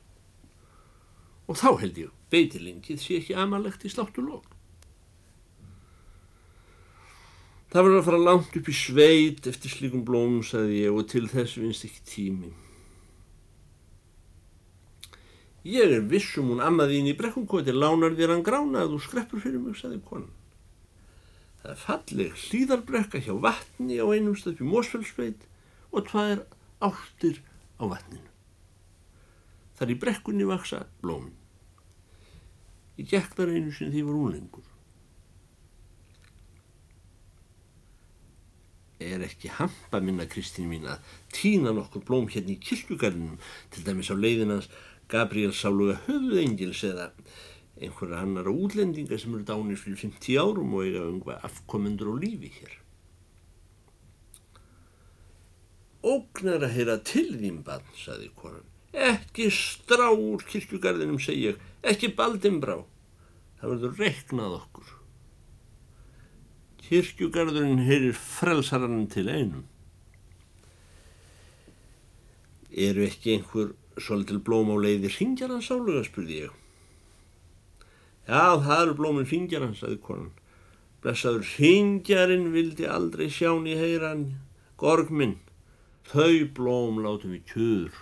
Og 1.49 1.57
þá 1.57 1.71
held 1.81 1.99
ég 2.05 2.15
beitilingið 2.33 3.03
sé 3.03 3.19
ekki 3.21 3.37
amalegt 3.37 3.85
í 3.85 3.93
sláttu 3.93 4.25
lók. 4.25 4.47
Það 7.69 7.85
verður 7.85 8.01
að 8.01 8.07
fara 8.07 8.23
langt 8.25 8.55
upp 8.57 8.69
í 8.69 8.75
sveit 8.77 9.47
eftir 9.49 9.73
slíkum 9.73 10.05
blómum, 10.09 10.41
sagði 10.41 10.87
ég, 10.87 10.95
og 10.95 11.05
til 11.11 11.27
þess 11.29 11.59
vinst 11.61 11.85
ekki 11.85 12.05
tími. 12.09 12.53
Ég 15.69 15.93
er 15.99 16.07
vissum 16.09 16.49
hún 16.49 16.63
ammaðín 16.65 17.11
í 17.11 17.17
brekkunkoti, 17.19 17.75
lánar 17.77 18.17
þér 18.17 18.33
hann 18.33 18.45
grána 18.47 18.87
að 18.87 18.95
þú 18.95 19.01
skreppur 19.05 19.43
fyrir 19.45 19.61
mig, 19.61 19.77
sagði 19.77 20.01
konan. 20.07 20.31
Það 21.61 21.73
er 21.75 21.81
falleg 21.83 22.39
hlýðarbrekka 22.47 23.21
hjá 23.27 23.35
vatni 23.45 23.99
á 24.01 24.07
einum 24.09 24.33
upp 24.39 24.63
í 24.63 24.69
Mósfellsveit 24.69 25.45
og 25.93 26.07
tvær 26.09 26.47
áttir 26.85 27.43
á 27.79 27.85
vatninu. 27.91 28.31
Þar 29.79 29.93
í 29.95 29.99
brekkunni 30.03 30.47
vaksa 30.49 30.87
blómin. 31.03 31.37
Ég 32.99 33.07
gekk 33.13 33.37
þar 33.39 33.55
einu 33.55 33.75
sem 33.75 33.93
því 33.93 34.03
var 34.09 34.19
úlengur. 34.19 34.67
Er 38.99 39.23
ekki 39.23 39.53
hampa 39.55 40.01
minna 40.03 40.27
Kristín 40.27 40.67
mín 40.73 40.89
að 40.91 41.05
týna 41.31 41.71
nokkur 41.75 42.03
blóm 42.03 42.27
hérna 42.33 42.57
í 42.57 42.59
kirkugarðinum 42.59 43.39
til 43.71 43.85
dæmis 43.87 44.11
á 44.11 44.19
leiðinans 44.19 44.67
Gabriel 45.09 45.55
Sáluga 45.55 46.01
höfuðengils 46.09 46.83
eða 46.89 47.13
einhverja 47.79 48.25
annara 48.25 48.51
útlendinga 48.51 49.19
sem 49.23 49.37
eru 49.39 49.47
dánir 49.47 49.79
fyrir 49.79 50.03
50 50.03 50.43
árum 50.43 50.75
og 50.75 50.89
eiga 50.89 51.07
umhvað 51.07 51.47
afkomendur 51.47 52.11
og 52.17 52.23
lífi 52.25 52.51
hér. 52.59 52.75
Ógnar 56.09 56.65
að 56.65 56.75
heyra 56.77 56.99
til 57.05 57.29
þín 57.37 57.63
bann, 57.67 57.85
saði 57.99 58.31
konan. 58.39 58.67
Ekki 58.93 59.51
strá 59.53 60.07
úr 60.11 60.45
kirkjugarðinum, 60.49 61.19
segi 61.21 61.51
ég, 61.51 61.59
ekki 61.85 62.15
baldimbrá. 62.17 62.79
Það 63.59 63.75
verður 63.75 63.99
reknað 64.03 64.55
okkur. 64.63 64.95
Kirkjugarðurinn 66.89 67.85
heyrir 67.85 68.17
frelsarann 68.17 69.05
til 69.13 69.27
einum. 69.29 69.67
Eru 72.73 73.05
ekki 73.05 73.35
einhver 73.37 73.75
svolítil 74.01 74.41
blóm 74.45 74.71
á 74.73 74.77
leiði 74.79 75.11
ringjaran 75.13 75.65
sáluga, 75.65 76.05
spurði 76.07 76.45
ég. 76.47 76.57
Já, 78.29 78.61
það 78.61 78.83
eru 78.83 78.95
blóminn 78.99 79.29
fingjaran, 79.29 79.75
sagði 79.77 79.99
konan. 80.05 80.33
Blessaður 81.01 81.47
fingjarinn 81.49 82.51
vildi 82.53 82.85
aldrei 82.91 83.29
sján 83.33 83.65
í 83.69 83.77
heyran, 83.79 84.27
gorg 84.81 85.09
minn. 85.09 85.39
Þau 86.09 86.47
blóm 86.57 87.01
látum 87.05 87.35
við 87.37 87.43
kjur. 87.53 87.99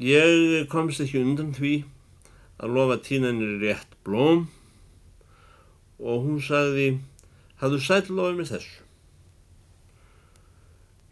Ég 0.00 0.68
komst 0.70 1.02
ekki 1.02 1.22
undan 1.24 1.50
því 1.56 1.72
að 2.62 2.76
lofa 2.76 3.00
tínanir 3.04 3.58
rétt 3.62 3.96
blóm 4.06 4.46
og 6.00 6.24
hún 6.24 6.38
sagði, 6.44 7.00
hafðu 7.60 7.82
sæl 7.84 8.04
lofið 8.08 8.38
með 8.38 8.52
þessu. 8.54 8.86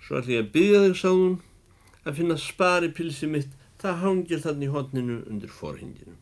Svo 0.05 0.21
ætla 0.21 0.39
ég 0.39 0.47
að 0.47 0.53
byggja 0.55 0.85
þig, 0.87 0.99
sagðun, 1.03 1.39
að 2.05 2.21
finna 2.21 2.39
spari 2.41 2.93
pilsi 2.97 3.29
mitt 3.29 3.59
Það 3.79 4.01
hangir 4.03 4.41
þannig 4.43 4.67
í 4.67 4.73
hodninu 4.75 5.17
undir 5.31 5.51
forhinginu. 5.55 6.17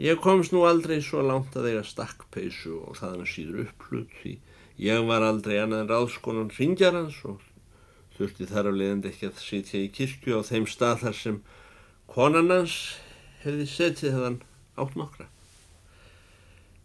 Ég 0.00 0.20
komst 0.24 0.54
nú 0.54 0.62
aldrei 0.64 1.02
svo 1.04 1.20
langt 1.26 1.56
að 1.58 1.72
eiga 1.72 1.82
stakkpeisu 1.84 2.78
og 2.78 2.96
þaðan 2.96 3.24
að 3.26 3.32
síður 3.32 3.58
upplut 3.66 4.14
því 4.22 4.34
ég 4.78 5.06
var 5.08 5.24
aldrei 5.26 5.58
annað 5.58 5.84
en 5.84 5.90
ráðskonan 5.92 6.52
ringjarans 6.54 7.18
og 7.26 7.42
þurfti 8.18 8.46
þar 8.50 8.70
af 8.70 8.78
leiðandi 8.78 9.10
ekki 9.12 9.30
að 9.30 9.42
sitja 9.42 9.80
í 9.82 9.90
kirkju 9.94 10.38
á 10.38 10.42
þeim 10.46 10.68
stað 10.70 11.02
þar 11.04 11.16
sem 11.18 11.40
konanans 12.10 12.76
hefði 13.42 13.66
setið 13.70 14.18
þann 14.18 14.40
átt 14.78 14.98
nokkra. 14.98 15.28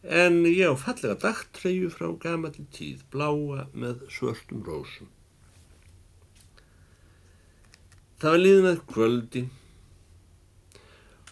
En 0.04 0.42
ég 0.50 0.68
á 0.68 0.76
fallega 0.76 1.16
dagtreyju 1.22 1.90
frá 1.94 2.10
gamalli 2.20 2.66
tíð, 2.76 3.06
bláa 3.14 3.68
með 3.72 4.04
svörtum 4.12 4.66
rósum. 4.68 5.10
Það 8.20 8.34
var 8.34 8.42
liðin 8.42 8.70
að 8.74 8.84
kvöldi 8.90 9.46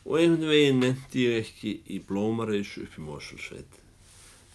og 0.06 0.18
einhvern 0.18 0.50
veginn 0.50 0.82
nefndi 0.82 1.28
ég 1.28 1.46
ekki 1.46 1.78
í 1.94 2.00
blómareisu 2.08 2.86
upp 2.86 2.98
í 2.98 3.06
Mosulsveit 3.06 3.81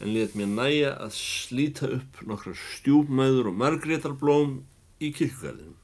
en 0.01 0.13
let 0.13 0.35
mér 0.37 0.51
næja 0.53 0.93
að 1.01 1.15
slíta 1.17 1.89
upp 1.97 2.21
nokkra 2.29 2.53
stjúpmæður 2.61 3.51
og 3.51 3.59
margrétarblóm 3.63 4.59
í 5.01 5.13
kirkgarðinum. 5.17 5.79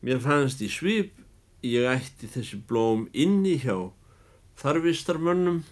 Mér 0.00 0.22
fannst 0.22 0.62
í 0.64 0.70
svip 0.70 1.18
ég 1.66 1.88
ætti 1.90 2.30
þessi 2.30 2.60
blóm 2.68 3.08
inni 3.12 3.58
hjá 3.60 3.90
þarvistarmönnum 4.60 5.62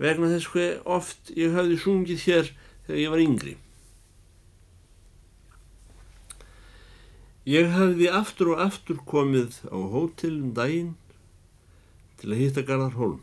vegna 0.00 0.32
þess 0.32 0.50
hver 0.52 0.78
oft 0.98 1.32
ég 1.36 1.54
hafði 1.56 1.78
sungið 1.80 2.26
hér 2.26 2.52
þegar 2.86 3.02
ég 3.04 3.14
var 3.14 3.24
yngri. 3.24 3.56
Ég 7.48 7.72
hafði 7.72 8.10
aftur 8.12 8.52
og 8.54 8.60
aftur 8.66 9.00
komið 9.08 9.62
á 9.72 9.78
hótelum 9.94 10.52
daginn 10.56 10.94
til 12.20 12.34
að 12.34 12.40
hitta 12.42 12.66
Garðar 12.68 12.98
Holm. 12.98 13.20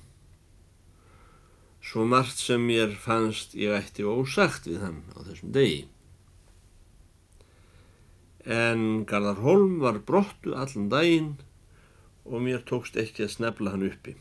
Svo 1.88 2.04
margt 2.04 2.42
sem 2.44 2.66
mér 2.68 2.98
fannst 3.00 3.54
ég 3.56 3.72
ætti 3.72 4.04
ósagt 4.04 4.66
við 4.68 4.82
hann 4.84 4.98
á 5.16 5.24
þessum 5.24 5.54
degi. 5.56 5.86
En 8.44 9.06
Garðar 9.08 9.40
Holm 9.46 9.78
var 9.80 10.02
brottu 10.10 10.52
allan 10.52 10.90
daginn 10.92 11.30
og 12.28 12.44
mér 12.44 12.66
tókst 12.68 13.00
ekki 13.00 13.24
að 13.24 13.32
snefla 13.38 13.72
hann 13.72 13.86
uppi. 13.88 14.18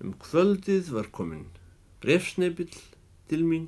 Um 0.00 0.14
kvöldið 0.22 0.88
var 0.96 1.10
komin 1.18 1.44
brefsneipill 2.00 2.72
til 3.28 3.42
mín 3.44 3.66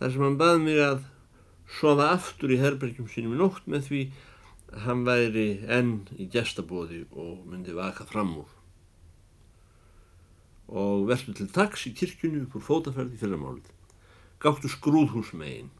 þar 0.00 0.14
sem 0.14 0.24
hann 0.24 0.38
bað 0.40 0.62
mig 0.64 0.80
að 0.84 1.02
sofa 1.80 2.14
aftur 2.14 2.56
í 2.56 2.60
herbergjum 2.62 3.10
sínum 3.12 3.36
í 3.36 3.42
nótt 3.42 3.68
með 3.68 3.90
því 3.90 4.00
að 4.70 4.80
hann 4.86 5.04
væri 5.08 5.46
enn 5.68 5.92
í 6.16 6.30
gestabóði 6.32 7.02
og 7.12 7.44
myndi 7.44 7.76
vaka 7.76 8.08
fram 8.08 8.32
úr 8.40 8.59
og 10.70 11.08
verður 11.10 11.36
til 11.40 11.48
taks 11.50 11.86
í 11.90 11.94
kirkjunni 11.98 12.44
upp 12.44 12.56
úr 12.58 12.66
fótaferði 12.66 13.18
fyrramálið. 13.20 13.70
Gáttu 14.40 14.70
skrúðhús 14.70 15.34
megin. 15.36 15.70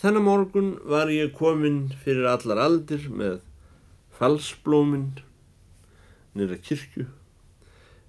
Þennan 0.00 0.26
morgun 0.26 0.70
var 0.90 1.12
ég 1.12 1.36
komin 1.36 1.86
fyrir 2.02 2.26
allar 2.28 2.60
aldir 2.64 3.06
með 3.08 3.42
falsblóminn 4.18 5.20
nýra 6.34 6.58
kirkju 6.58 7.06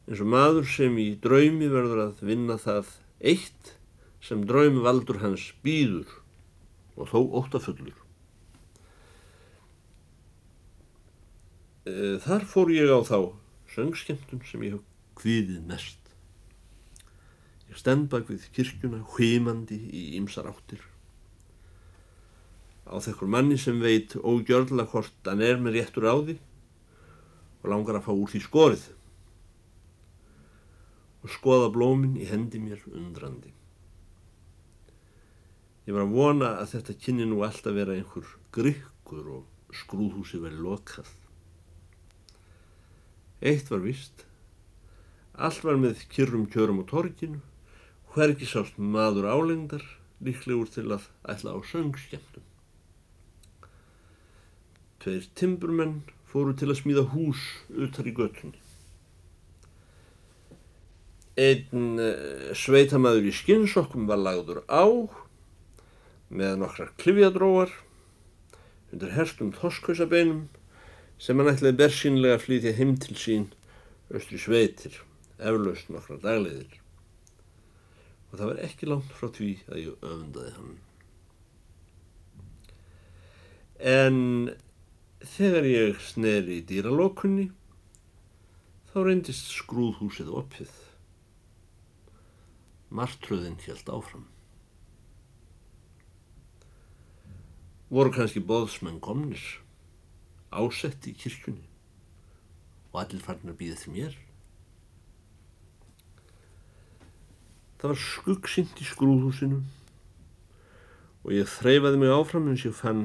eins 0.05 0.21
og 0.21 0.29
maður 0.29 0.67
sem 0.69 0.97
í 1.01 1.07
draumi 1.21 1.69
verður 1.71 2.01
að 2.07 2.23
vinna 2.29 2.57
það 2.61 2.91
eitt 3.31 3.75
sem 4.25 4.43
draumi 4.49 4.83
valdur 4.85 5.21
hans 5.23 5.47
býður 5.65 6.19
og 6.95 7.09
þó 7.09 7.19
óttafullur. 7.41 8.04
Þar 11.85 12.47
fór 12.49 12.71
ég 12.73 12.89
á 12.89 12.99
þá 13.05 13.19
söngskemtun 13.75 14.41
sem 14.49 14.63
ég 14.65 14.75
hef 14.77 14.83
kviðið 15.19 15.61
mest. 15.69 16.01
Ég 17.69 17.77
stend 17.77 18.09
bak 18.09 18.27
við 18.29 18.47
kirkjuna 18.55 19.03
hvímandi 19.13 19.77
í 19.77 20.03
ymsar 20.17 20.49
áttir. 20.49 20.81
Á 22.85 22.97
þekkur 23.01 23.29
manni 23.29 23.57
sem 23.61 23.77
veit 23.81 24.13
ógjörla 24.17 24.85
hvort 24.89 25.29
hann 25.29 25.41
er 25.45 25.57
með 25.61 25.79
réttur 25.79 26.05
á 26.09 26.15
því 26.21 26.37
og 27.63 27.69
langar 27.71 27.97
að 27.97 28.05
fá 28.05 28.13
úr 28.13 28.29
því 28.29 28.41
skorið 28.45 28.85
og 31.25 31.33
skoða 31.33 31.71
blómin 31.73 32.17
í 32.21 32.27
hendi 32.29 32.61
mér 32.61 32.83
undrandi. 32.93 33.49
Ég 35.85 35.93
var 35.93 36.05
að 36.05 36.13
vona 36.17 36.51
að 36.61 36.75
þetta 36.75 36.97
kynni 37.01 37.25
nú 37.29 37.41
alltaf 37.45 37.73
vera 37.73 37.93
einhver 37.97 38.29
grykkur 38.53 39.29
og 39.39 39.73
skrúðhúsi 39.73 40.41
verið 40.41 40.65
lokað. 40.65 41.09
Eitt 43.41 43.71
var 43.71 43.83
vist, 43.83 44.25
allt 45.35 45.63
var 45.67 45.79
með 45.79 46.05
kyrrum 46.13 46.45
kjörum 46.51 46.79
á 46.79 46.85
torginu, 46.87 47.41
hvergi 48.15 48.47
sást 48.47 48.77
maður 48.79 49.27
álengdar, 49.27 49.83
líklegur 50.23 50.69
til 50.71 50.87
að 50.95 51.09
ætla 51.27 51.55
á 51.55 51.59
söngskjæmtum. 51.67 52.45
Tveir 55.03 55.27
timburmenn 55.35 55.99
fóru 56.31 56.55
til 56.55 56.71
að 56.71 56.79
smíða 56.79 57.03
hús 57.11 57.43
utar 57.75 58.07
í 58.07 58.15
göttunni. 58.15 58.61
Einn 61.35 61.99
uh, 61.99 62.55
sveitamæður 62.55 63.27
í 63.27 63.35
skinnsokkum 63.35 64.07
var 64.07 64.21
lagður 64.23 64.63
á 64.71 64.87
með 66.31 66.61
nokkrar 66.61 66.93
klifjadróar 67.01 67.73
undir 68.95 69.11
herstum 69.17 69.51
þoskhausabeinum 69.55 70.45
sem 71.21 71.39
hann 71.39 71.51
ætlaði 71.51 71.79
bersínlega 71.79 72.37
að 72.37 72.43
flytja 72.45 72.73
heim 72.77 72.95
til 73.01 73.15
sín 73.19 73.45
östri 74.13 74.39
sveitir, 74.41 74.97
eflaust 75.39 75.89
nokkra 75.89 76.19
dagleiðir. 76.21 76.81
Og 78.31 78.37
það 78.37 78.49
var 78.51 78.61
ekki 78.67 78.89
langt 78.89 79.15
frá 79.15 79.29
því 79.33 79.51
að 79.69 79.81
ég 79.81 80.05
öfundaði 80.05 80.53
hann. 80.57 80.75
En 83.75 84.17
þegar 85.25 85.67
ég 85.67 86.01
sneri 86.03 86.59
í 86.59 86.65
dýralókunni 86.69 87.49
þá 88.91 88.97
reyndist 89.03 89.51
skrúðhúsið 89.51 90.31
opið. 90.31 90.71
Martröðin 92.95 93.57
hjælt 93.65 93.89
áfram. 93.91 94.29
Voru 97.91 98.11
kannski 98.15 98.41
boðsmenn 98.41 99.01
komnir, 99.03 99.43
ásett 100.55 101.07
í 101.09 101.15
kirkjunni 101.19 101.65
og 102.91 103.01
allir 103.01 103.23
farnir 103.23 103.53
að 103.53 103.59
býða 103.59 103.79
til 103.81 103.93
mér. 103.95 104.17
Það 107.81 107.91
var 107.91 108.01
skuggsint 108.01 108.79
í 108.81 108.87
skrúðhúsinu 108.87 109.59
og 111.25 111.33
ég 111.35 111.49
þreyfaði 111.49 111.99
mig 112.01 112.13
áfram 112.15 112.47
eins 112.51 112.63
ég 112.65 112.77
fann 112.77 113.03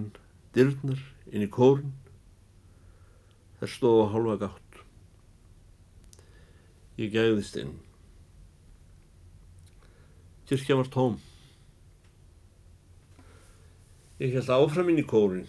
dyrnar 0.55 1.03
inn 1.31 1.47
í 1.47 1.51
kórun. 1.51 1.93
Það 3.61 3.75
stóð 3.75 4.03
á 4.05 4.07
hálfa 4.15 4.37
gátt. 4.45 4.83
Ég 7.01 7.13
gæðist 7.15 7.59
inn. 7.61 7.75
Kirkja 10.49 10.79
var 10.79 10.89
tóm. 10.93 11.19
Ég 14.21 14.35
held 14.37 14.53
áfram 14.53 14.91
inn 14.93 15.01
í 15.01 15.07
kórin. 15.09 15.49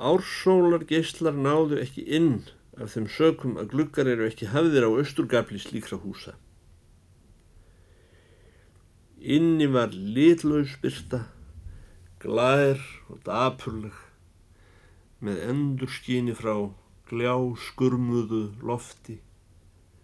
Ársólar 0.00 0.86
geyslar 0.88 1.36
náðu 1.36 1.80
ekki 1.82 2.06
inn 2.16 2.38
af 2.80 2.94
þeim 2.94 3.08
sökum 3.12 3.58
að 3.60 3.74
gluggar 3.74 4.08
eru 4.08 4.24
ekki 4.24 4.48
hafðir 4.48 4.86
á 4.88 4.90
austurgafli 4.90 5.60
slíkra 5.60 5.98
húsa. 6.00 6.36
Inni 9.20 9.66
var 9.68 9.92
litlaus 9.92 10.72
byrta, 10.80 11.26
glær 12.22 12.80
og 13.12 13.20
dapurleg 13.26 13.98
með 15.20 15.42
endur 15.50 15.92
skíni 15.92 16.32
frá 16.32 16.54
gljá 17.10 17.36
skurmuðu 17.66 18.42
lofti, 18.64 19.18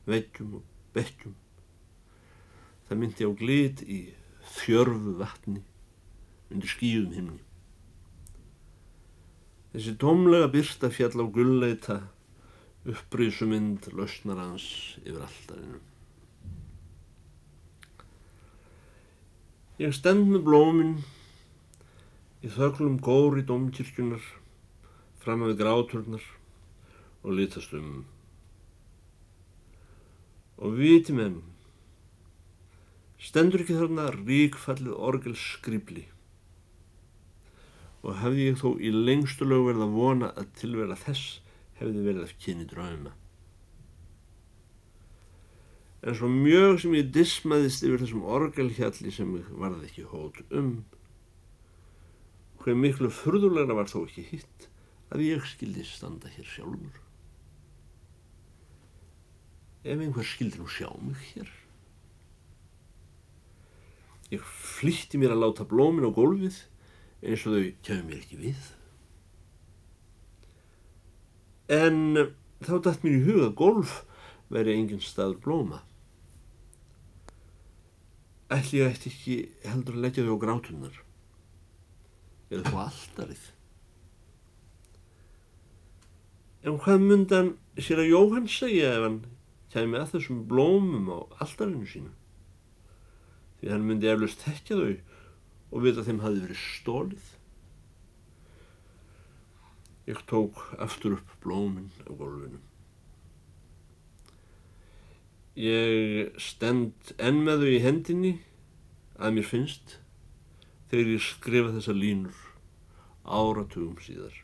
veggjum 0.05 0.59
og 0.61 0.69
bekkjum. 0.93 1.33
Það 2.87 3.01
myndi 3.01 3.25
á 3.25 3.33
glit 3.41 3.83
í 3.89 4.01
þjörfu 4.59 5.17
vatni 5.23 5.65
undir 6.53 6.71
skíðum 6.71 7.17
himni. 7.17 7.46
Þessi 9.77 9.93
tómlega 10.01 10.47
byrsta 10.49 10.89
fjall 10.89 11.21
á 11.21 11.29
gullleita 11.29 11.95
upprísumynd 12.89 13.91
lausnar 13.93 14.39
hans 14.41 14.65
yfir 15.03 15.19
alltarinu. 15.27 15.81
Ég 19.77 19.93
stend 19.93 20.31
með 20.31 20.47
blóminn 20.47 20.95
í 22.41 22.55
þöglum 22.57 22.97
góri 23.05 23.45
domkirkjunar 23.45 24.25
fram 25.21 25.45
með 25.45 25.59
gráturnar 25.61 26.25
og 27.21 27.37
litast 27.37 27.77
um. 27.77 28.07
Og 30.57 30.81
viti 30.81 31.13
menn, 31.21 31.43
stendur 33.21 33.61
ekki 33.61 33.77
þarna 33.77 34.09
ríkfallið 34.17 34.97
orgelskribli 35.13 36.09
og 38.07 38.21
hefði 38.23 38.51
ég 38.53 38.59
þó 38.61 38.69
í 38.79 38.91
lengstu 38.95 39.47
lög 39.49 39.65
verið 39.67 39.87
að 39.89 39.95
vona 39.99 40.33
að 40.39 40.51
tilvera 40.61 40.99
þess 41.01 41.41
hefði 41.81 42.05
verið 42.05 42.27
að 42.27 42.35
kynni 42.43 42.67
drauma. 42.71 43.15
En 46.07 46.15
svo 46.15 46.29
mjög 46.31 46.79
sem 46.85 46.95
ég 46.95 47.09
dismaðist 47.11 47.83
yfir 47.83 48.05
þessum 48.05 48.29
orgelhjalli 48.31 49.11
sem 49.11 49.33
ég 49.41 49.49
varði 49.59 49.89
ekki 49.89 50.05
hót 50.07 50.39
um, 50.55 50.77
hver 52.63 52.79
miklu 52.79 53.11
furðulegra 53.11 53.75
var 53.81 53.91
þó 53.91 54.05
ekki 54.05 54.23
hitt 54.31 54.69
að 55.11 55.25
ég 55.27 55.51
skildi 55.51 55.83
standa 55.87 56.31
hér 56.31 56.47
sjálfur. 56.51 57.03
Ef 59.87 59.99
einhver 59.99 60.27
skildi 60.27 60.63
nú 60.63 60.71
sjá 60.71 60.89
mig 61.03 61.19
hér. 61.33 61.51
Ég 64.31 64.43
flýtti 64.43 65.19
mér 65.19 65.35
að 65.35 65.43
láta 65.43 65.67
blómin 65.67 66.07
á 66.07 66.11
gólfið 66.11 66.63
eins 67.27 67.47
og 67.47 67.57
þau 67.57 67.71
kemur 67.87 68.07
mér 68.09 68.21
ekki 68.23 68.39
við. 68.41 68.69
En 71.77 71.99
þá 72.63 72.75
dætt 72.85 73.03
mér 73.03 73.17
í 73.17 73.25
huga 73.27 73.51
golf 73.59 73.99
veri 74.53 74.77
engin 74.77 75.03
staður 75.03 75.41
blóma. 75.43 75.83
Ætli 78.53 78.79
ég 78.79 78.95
ætti 78.95 79.11
ekki 79.11 79.37
heldur 79.67 79.97
að 79.99 80.05
leggja 80.05 80.27
þau 80.27 80.39
á 80.39 80.43
grátunar. 80.45 81.01
Eða 82.55 82.71
þó 82.71 82.77
alltarið. 82.85 83.47
En 86.67 86.79
hvað 86.83 87.03
mundan 87.03 87.51
sér 87.79 88.05
að 88.05 88.13
Jóhann 88.13 88.47
segja 88.51 88.93
ef 88.95 89.03
hann 89.07 89.19
kæmi 89.75 89.99
að 89.99 90.15
þessum 90.15 90.47
blómum 90.51 91.11
á 91.11 91.19
alltarinu 91.43 91.87
sínu? 91.91 92.15
Því 93.59 93.73
hann 93.73 93.87
myndi 93.87 94.11
eflust 94.11 94.47
þekkja 94.47 94.79
þau 94.79 94.95
og 95.73 95.83
vita 95.85 96.03
að 96.03 96.11
þeim 96.11 96.23
hafi 96.25 96.43
verið 96.45 96.63
stólið. 96.63 97.27
Ég 100.07 100.23
tók 100.31 100.63
aftur 100.79 101.17
upp 101.19 101.37
blóminn 101.43 101.91
á 102.07 102.11
gólfinu. 102.15 102.61
Ég 105.57 106.37
stend 106.43 107.15
enn 107.17 107.43
með 107.47 107.65
þau 107.65 107.71
í 107.73 107.83
hendinni 107.83 108.35
að 109.17 109.39
mér 109.39 109.49
finnst 109.49 109.97
þegar 110.91 111.15
ég 111.17 111.25
skrifa 111.25 111.73
þessa 111.75 111.97
línur 111.97 112.43
áratugum 113.25 113.97
síðar. 114.05 114.37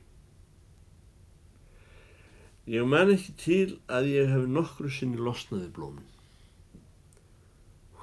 Ég 2.67 2.87
man 2.87 3.11
ekki 3.13 3.37
til 3.39 3.69
að 3.91 4.09
ég 4.13 4.29
hef 4.31 4.49
nokkru 4.49 4.91
sinni 4.91 5.19
losnaði 5.19 5.69
blómin. 5.75 6.07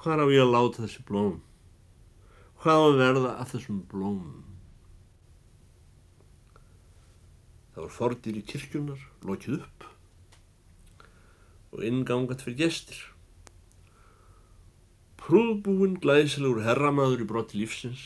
Hvað 0.00 0.24
á 0.24 0.26
ég 0.32 0.44
að 0.44 0.52
láta 0.54 0.84
þessi 0.86 1.04
blóm? 1.08 1.40
Hvað 2.60 2.76
á 2.76 2.84
að 2.84 2.98
verða 3.00 3.30
af 3.40 3.52
þessum 3.54 3.76
blómum? 3.88 4.42
Það 7.72 7.86
var 7.86 7.94
fordir 7.94 8.36
í 8.36 8.42
kirkjunar, 8.44 9.06
lokið 9.24 9.62
upp 9.62 9.86
og 11.70 11.86
ingangat 11.86 12.44
fyrir 12.44 12.58
gestir. 12.58 12.98
Prúðbúinn 15.20 15.96
glæsilegur 16.02 16.64
herramaður 16.66 17.24
í 17.24 17.30
brotti 17.32 17.62
lífsins 17.62 18.04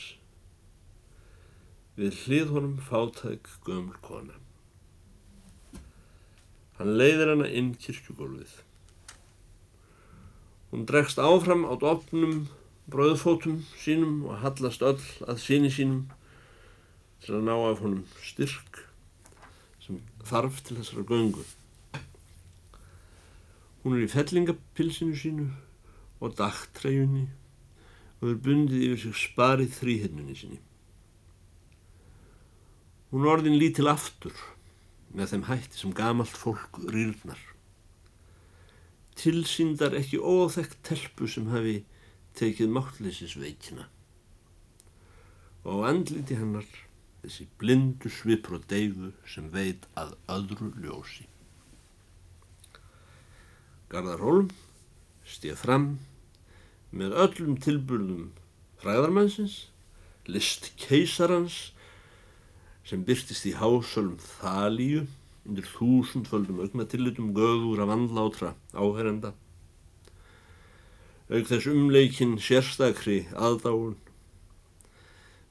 við 1.98 2.24
hlið 2.24 2.54
honum 2.54 2.80
fátæk 2.82 3.50
gömul 3.66 3.98
kona. 4.06 4.38
Hann 6.78 6.94
leiðir 6.98 7.30
hana 7.34 7.46
inn 7.50 7.74
kirkjugólfið. 7.78 8.60
Hún 10.70 10.86
dregst 10.86 11.18
áfram 11.22 11.66
á 11.66 11.74
dopnum 11.78 12.44
bröðfótum 12.90 13.62
sínum 13.80 14.24
og 14.28 14.42
hallast 14.42 14.82
öll 14.84 15.00
að 15.24 15.40
síni 15.40 15.70
sínum 15.72 16.04
til 17.24 17.38
að 17.38 17.46
ná 17.46 17.54
af 17.56 17.80
honum 17.80 18.04
styrk 18.20 18.82
sem 19.84 20.02
þarf 20.24 20.60
til 20.64 20.76
þessara 20.80 21.06
göngu. 21.08 21.44
Hún 23.84 23.96
er 23.96 24.04
í 24.04 24.12
fellingapilsinu 24.12 25.16
sínu 25.16 25.48
og 26.20 26.36
dagtrejunni 26.38 27.26
og 28.20 28.30
er 28.30 28.38
bundið 28.44 28.86
yfir 28.90 29.02
sig 29.02 29.16
sparið 29.20 29.74
þrýhinnunni 29.78 30.36
síni. 30.38 30.60
Hún 33.12 33.28
orðin 33.30 33.58
lítil 33.60 33.88
aftur 33.92 34.36
með 35.14 35.34
þeim 35.34 35.48
hætti 35.48 35.80
sem 35.80 35.92
gamalt 35.96 36.32
fólk 36.34 36.80
rýrnar. 36.90 37.40
Tilsýndar 39.14 39.94
ekki 39.94 40.18
óþekkt 40.18 40.80
telpu 40.88 41.28
sem 41.30 41.46
hafi 41.52 41.82
tekið 42.38 42.72
máttleysisveikina. 42.74 43.86
Og 45.64 45.84
andliti 45.88 46.36
hennar 46.36 46.66
þessi 47.22 47.46
blindu 47.60 48.10
svipur 48.12 48.58
og 48.58 48.66
deyfu 48.68 49.12
sem 49.28 49.48
veit 49.52 49.86
að 49.96 50.16
öðru 50.30 50.72
ljósi. 50.82 51.26
Garðar 53.88 54.24
Holm 54.24 54.50
stíð 55.24 55.60
fram 55.60 55.86
með 56.94 57.16
öllum 57.24 57.56
tilburðum 57.62 58.32
fræðarmannsins, 58.82 59.68
list 60.28 60.72
keisarans 60.80 61.72
sem 62.84 63.04
byrtist 63.06 63.46
í 63.48 63.54
hásölum 63.56 64.18
þalíu 64.20 65.06
undir 65.44 65.66
þúsundföldum 65.68 66.60
augnatillitum 66.64 67.32
göður 67.36 67.84
af 67.84 67.90
vandlátra 67.92 68.52
áherenda. 68.72 69.32
Aug 71.34 71.48
þess 71.48 71.66
umleikin 71.70 72.36
sérstakri 72.38 73.24
aðdáun, 73.34 73.96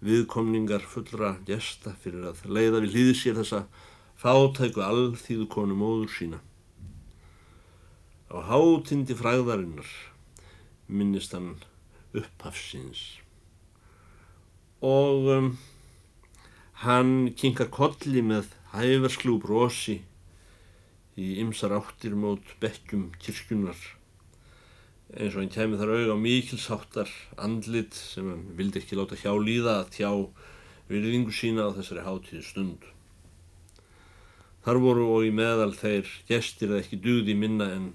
viðkomningar 0.03 0.85
fullra 0.87 1.33
gesta 1.47 1.95
fyrir 2.03 2.29
að 2.29 2.45
leiða 2.47 2.83
við 2.85 2.95
hlýði 2.95 3.17
sér 3.19 3.39
þessa 3.41 3.59
fátæku 4.23 4.83
alþýðu 4.85 5.49
konu 5.51 5.75
móður 5.75 6.13
sína. 6.15 6.39
Á 8.31 8.39
hátindi 8.47 9.17
fræðarinnar 9.19 9.91
minnist 10.87 11.35
hann 11.35 11.57
upphafsins 12.15 13.03
og 14.83 15.29
um, 15.35 15.53
Hann 16.83 17.29
kinkar 17.39 17.69
kolli 17.71 18.19
með 18.27 18.49
hæfarsklú 18.73 19.37
brosi 19.39 19.93
í 21.15 21.27
ymsar 21.39 21.71
áttir 21.77 22.17
mót 22.19 22.49
bekkjum 22.59 23.05
kirkjunar 23.23 23.77
eins 25.13 25.35
og 25.35 25.43
hann 25.43 25.53
kemur 25.53 25.79
þar 25.81 25.93
auð 25.93 26.13
á 26.13 26.17
mikilsáttar 26.17 27.11
andlit 27.37 27.97
sem 27.97 28.29
hann 28.31 28.45
vildi 28.57 28.81
ekki 28.81 28.97
láta 28.97 29.17
hjá 29.19 29.31
líða 29.37 29.79
að 29.81 29.91
tjá 29.97 30.11
virðingu 30.89 31.33
sína 31.33 31.69
á 31.69 31.75
þessari 31.75 32.05
hátíðu 32.05 32.43
stund. 32.45 32.87
Þar 34.63 34.79
voru 34.85 35.09
og 35.17 35.27
í 35.27 35.33
meðal 35.35 35.73
þeir 35.75 36.09
gestir 36.29 36.71
að 36.71 36.81
ekki 36.83 37.01
dugði 37.03 37.35
minna 37.37 37.67
en 37.75 37.91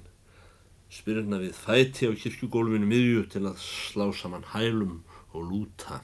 spyrna 0.93 1.41
við 1.41 1.57
fæti 1.57 2.09
á 2.09 2.13
kirkjugólfinu 2.13 2.87
miðju 2.89 3.25
til 3.33 3.45
að 3.49 3.59
slá 3.65 4.07
saman 4.15 4.47
hælum 4.55 5.03
og 5.33 5.43
lúta 5.49 6.03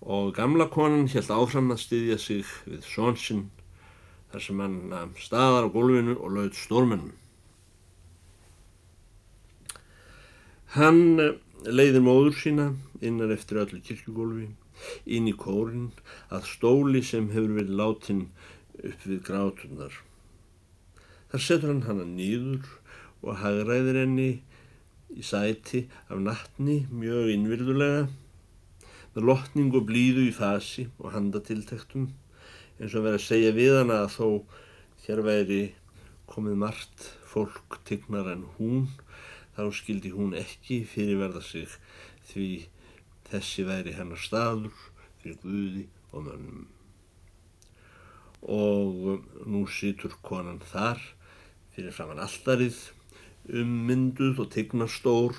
og 0.00 0.34
gamla 0.34 0.64
konan 0.72 1.08
held 1.12 1.28
áfram 1.28 1.72
að 1.74 1.82
styðja 1.84 2.18
sig 2.18 2.52
við 2.64 2.84
svonsinn 2.88 3.48
þar 4.32 4.44
sem 4.44 4.62
hann 4.62 5.12
staðar 5.20 5.68
á 5.68 5.74
gólfinu 5.74 6.14
og 6.16 6.32
laud 6.36 6.56
stórmennum. 6.56 7.12
Hann 10.70 11.18
eh, 11.18 11.32
leiðir 11.66 12.04
móður 12.06 12.36
sína 12.38 12.64
innar 13.02 13.32
eftir 13.34 13.58
öllu 13.64 13.80
kirkjugólfi 13.82 14.44
inn 15.10 15.26
í 15.26 15.32
kórin 15.34 15.88
að 16.30 16.46
stóli 16.46 17.02
sem 17.02 17.26
hefur 17.32 17.56
verið 17.56 17.80
látin 17.80 18.20
upp 18.78 19.02
við 19.02 19.24
grátunar. 19.26 19.96
Þar 21.32 21.44
setur 21.46 21.72
hann 21.72 21.82
hana 21.88 22.06
nýður 22.06 22.70
og 23.24 23.42
hagræðir 23.42 23.98
henni 24.04 24.28
í 25.10 25.26
sæti 25.26 25.82
af 26.06 26.22
nattni 26.22 26.84
mjög 26.92 27.34
innvirðulega 27.34 28.06
með 29.16 29.26
lotning 29.26 29.74
og 29.74 29.90
blíðu 29.90 30.28
í 30.28 30.32
fasi 30.38 30.86
og 31.00 31.16
handatiltektum 31.16 32.12
eins 32.78 32.94
og 32.94 33.08
verið 33.08 33.18
að 33.18 33.26
segja 33.26 33.56
við 33.58 33.76
hana 33.80 34.04
að 34.04 34.14
þó 34.20 34.26
hér 35.08 35.26
væri 35.26 35.62
komið 36.30 36.62
margt 36.62 37.10
fólk 37.26 37.80
tignar 37.90 38.30
en 38.30 38.46
hún 38.60 38.84
þá 39.56 39.62
skildi 39.74 40.12
hún 40.14 40.36
ekki 40.38 40.82
fyrirverða 40.88 41.42
sig 41.44 41.78
því 42.30 42.50
þessi 43.30 43.64
væri 43.68 43.94
hennar 43.96 44.20
staður 44.20 44.74
fyrir 45.22 45.40
Guði 45.42 45.86
og 46.12 46.26
mönnum. 46.26 46.68
Og 48.40 49.26
nú 49.46 49.66
situr 49.68 50.16
konan 50.24 50.62
þar 50.72 51.02
fyrir 51.74 51.94
framann 51.94 52.22
alldarið 52.24 52.78
ummynduð 53.60 54.40
og 54.44 54.50
tignastór 54.54 55.36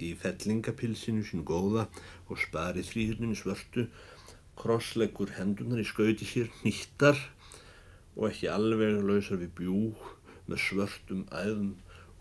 í 0.00 0.12
fellingapilsinu 0.20 1.24
sín 1.26 1.44
góða 1.46 1.86
og 2.30 2.38
spari 2.40 2.84
þrýhjörninu 2.86 3.36
svörtu, 3.38 3.86
krossleggur 4.60 5.34
hendunar 5.36 5.80
í 5.82 5.86
skauti 5.88 6.26
sér, 6.28 6.50
nýttar 6.64 7.18
og 8.16 8.30
ekki 8.30 8.50
alveg 8.52 9.00
lausar 9.04 9.40
við 9.40 9.54
bjúg 9.60 10.08
með 10.50 10.62
svörtum 10.66 11.24
æðum 11.30 11.74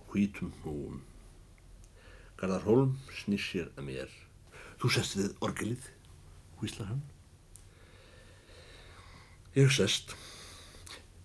hvítum 0.10 0.54
húum. 0.64 1.02
Garðar 2.40 2.66
Holm 2.68 2.98
snýr 3.22 3.44
sér 3.44 3.70
að 3.76 3.90
mér. 3.90 4.18
Þú 4.80 4.92
sest 4.96 5.18
við 5.20 5.32
orgelið, 5.44 5.92
hvíslar 6.62 6.92
hann. 6.94 7.06
Ég 9.58 9.72
sest. 9.76 10.16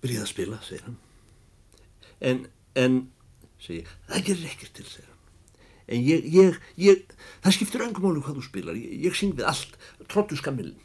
Byrjið 0.02 0.26
að 0.26 0.30
spila, 0.32 0.60
segir 0.66 0.86
hann. 0.88 1.00
En, 2.20 2.46
en, 2.78 3.02
segir 3.62 3.84
ég, 3.84 3.98
það 4.10 4.30
gerir 4.30 4.48
ekkert 4.52 4.78
til, 4.78 4.88
segir 4.90 5.08
hann 5.08 5.14
en 5.86 6.00
ég, 6.00 6.24
ég, 6.32 6.58
ég 6.80 7.04
það 7.44 7.56
skiptir 7.58 7.84
öngumálu 7.84 8.22
hvað 8.24 8.38
þú 8.38 8.46
spilar 8.46 8.78
ég, 8.78 8.92
ég 9.04 9.16
syng 9.18 9.34
við 9.36 9.48
allt, 9.50 9.76
tróttu 10.08 10.38
skammilin 10.40 10.78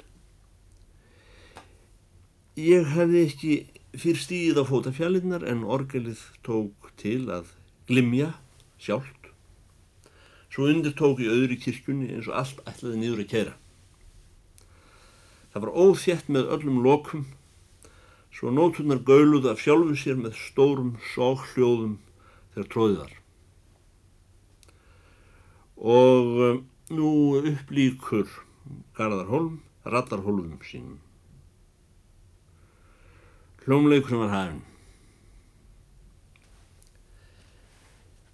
ég 2.59 2.89
hefði 2.95 3.23
ekki 3.29 3.53
fyrr 3.99 4.19
stíð 4.19 4.59
á 4.59 4.63
fótafjallinnar 4.67 5.45
en 5.47 5.63
orgelið 5.63 6.25
tók 6.45 6.91
til 6.99 7.23
að 7.31 7.53
glimja 7.89 8.29
sjálft 8.81 9.29
svo 10.53 10.69
undir 10.71 10.95
tók 10.97 11.21
í 11.23 11.29
öðru 11.29 11.59
kirkjunni 11.65 12.11
eins 12.13 12.29
og 12.31 12.37
allt 12.41 12.63
ætlaði 12.69 13.01
niður 13.01 13.23
að 13.25 13.31
kera 13.33 13.55
það 15.53 15.65
var 15.65 15.75
óþjætt 15.83 16.33
með 16.35 16.51
öllum 16.57 16.81
lokum 16.85 17.27
svo 18.39 18.53
nótunar 18.55 19.01
gauluð 19.05 19.49
af 19.51 19.63
sjálfu 19.65 19.97
sér 19.99 20.19
með 20.21 20.37
stórum 20.39 20.93
sóhljóðum 21.13 21.97
þegar 22.53 22.69
tróðið 22.75 23.01
var 23.03 23.15
og 25.79 26.43
um, 26.49 26.61
nú 26.91 27.09
upplíkur 27.39 28.29
Garðar 28.97 29.29
Holm 29.29 29.59
rattarholum 29.85 30.57
sínum. 30.65 30.99
Hljómleikurinn 33.63 34.23
var 34.23 34.33
hafinn. 34.33 34.61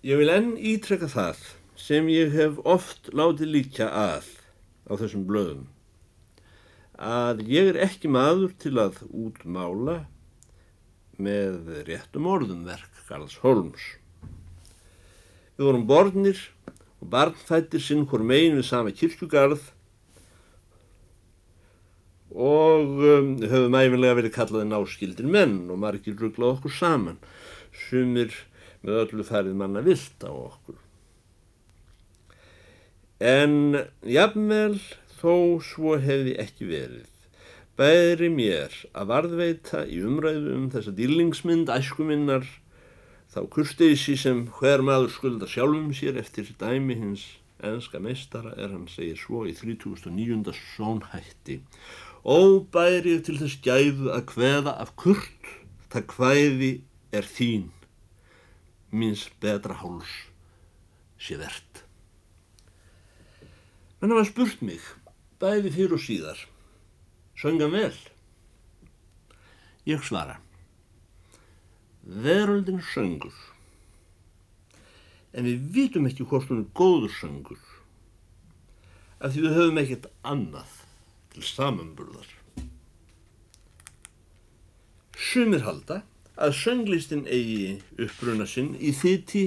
Ég 0.06 0.20
vil 0.22 0.30
enn 0.30 0.52
ítrekka 0.62 1.08
það 1.10 1.40
sem 1.82 2.06
ég 2.14 2.36
hef 2.38 2.60
oft 2.62 3.08
látið 3.10 3.50
líka 3.56 3.88
að 3.90 4.28
á 4.86 4.94
þessum 5.02 5.24
blöðum 5.26 5.64
að 7.02 7.42
ég 7.50 7.72
er 7.72 7.80
ekki 7.88 8.12
maður 8.14 8.54
til 8.62 8.76
að 8.84 9.02
útmála 9.10 9.98
með 11.18 11.74
réttum 11.90 12.30
orðum 12.30 12.62
verk 12.70 13.02
Karls 13.10 13.40
Holms. 13.42 13.82
Við 15.58 15.72
vorum 15.72 15.90
borðnir 15.90 16.40
og 17.02 17.10
barnfættir 17.10 17.82
sinn 17.82 18.06
hvort 18.06 18.30
megin 18.30 18.62
við 18.62 18.70
sama 18.70 18.94
kirkjugarð 18.94 19.72
og 22.30 23.06
um, 23.10 23.38
höfum 23.42 23.82
æfinlega 23.82 24.22
verið 24.22 24.38
kallaði 24.38 24.70
náskildir 24.70 25.34
menn 25.34 25.64
og 25.66 25.82
margir 25.82 26.14
rugglað 26.20 26.60
okkur 26.60 26.78
saman, 26.84 27.24
sumir 27.90 28.36
með 28.86 29.02
öllu 29.04 29.26
færið 29.26 29.58
manna 29.58 29.82
vilt 29.86 30.26
á 30.26 30.32
okkur. 30.32 30.78
En 33.26 33.86
jafnvel 34.06 34.78
þó 35.20 35.62
svo 35.64 35.96
hefði 36.02 36.36
ekki 36.42 36.68
verið. 36.70 37.12
Bæri 37.76 38.30
mér 38.32 38.76
að 38.96 39.10
varðveita 39.12 39.82
í 39.92 40.00
umræðu 40.06 40.54
um 40.56 40.70
þessa 40.72 40.94
dýrlingsmynd 40.96 41.72
æskuminnar 41.74 42.46
þá 43.34 43.42
kursteysi 43.52 44.16
sem 44.20 44.46
hver 44.60 44.84
maður 44.86 45.12
skulda 45.16 45.50
sjálfum 45.50 45.92
sér 45.96 46.22
eftir 46.22 46.54
dæmi 46.60 46.96
hins 47.02 47.26
enska 47.66 48.00
meistara 48.00 48.54
er 48.60 48.72
hann 48.72 48.88
segir 48.92 49.20
svo 49.20 49.44
í 49.50 49.56
3009. 49.58 50.54
sónhætti. 50.76 51.60
Ó 52.24 52.64
bæri 52.72 53.18
til 53.24 53.40
þess 53.42 53.60
gæðu 53.66 54.12
að 54.14 54.34
hveða 54.34 54.76
af 54.82 54.96
kurt, 55.00 55.52
það 55.92 56.12
hvæði 56.16 56.72
er 57.16 57.28
þín 57.28 57.70
minns 58.96 59.28
betra 59.44 59.76
háls 59.82 60.12
sé 61.20 61.38
verðt. 61.40 61.84
Menn 64.00 64.14
hafa 64.14 64.28
spurt 64.30 64.62
mig, 64.66 64.84
bæði 65.42 65.72
fyrir 65.74 65.96
og 65.98 66.04
síðar, 66.04 66.40
söngan 67.40 67.74
vel? 67.74 67.96
Ég 69.86 70.04
svara, 70.06 70.40
veröldin 72.06 72.82
söngur, 72.94 73.36
en 75.36 75.48
við 75.48 75.70
vitum 75.76 76.08
ekki 76.10 76.26
hvort 76.28 76.50
hún 76.50 76.64
er 76.64 76.72
góður 76.78 77.14
söngur, 77.20 77.62
af 79.20 79.34
því 79.34 79.46
við 79.46 79.60
höfum 79.60 79.82
ekkert 79.84 80.10
annað 80.26 80.82
til 81.36 81.46
samanburðar. 81.46 82.28
Sumir 85.16 85.64
halda 85.66 86.02
að 86.36 86.56
sönglistin 86.60 87.26
eigi 87.32 87.78
uppbruna 88.02 88.48
sinn 88.50 88.74
í 88.76 88.92
þitti 88.96 89.46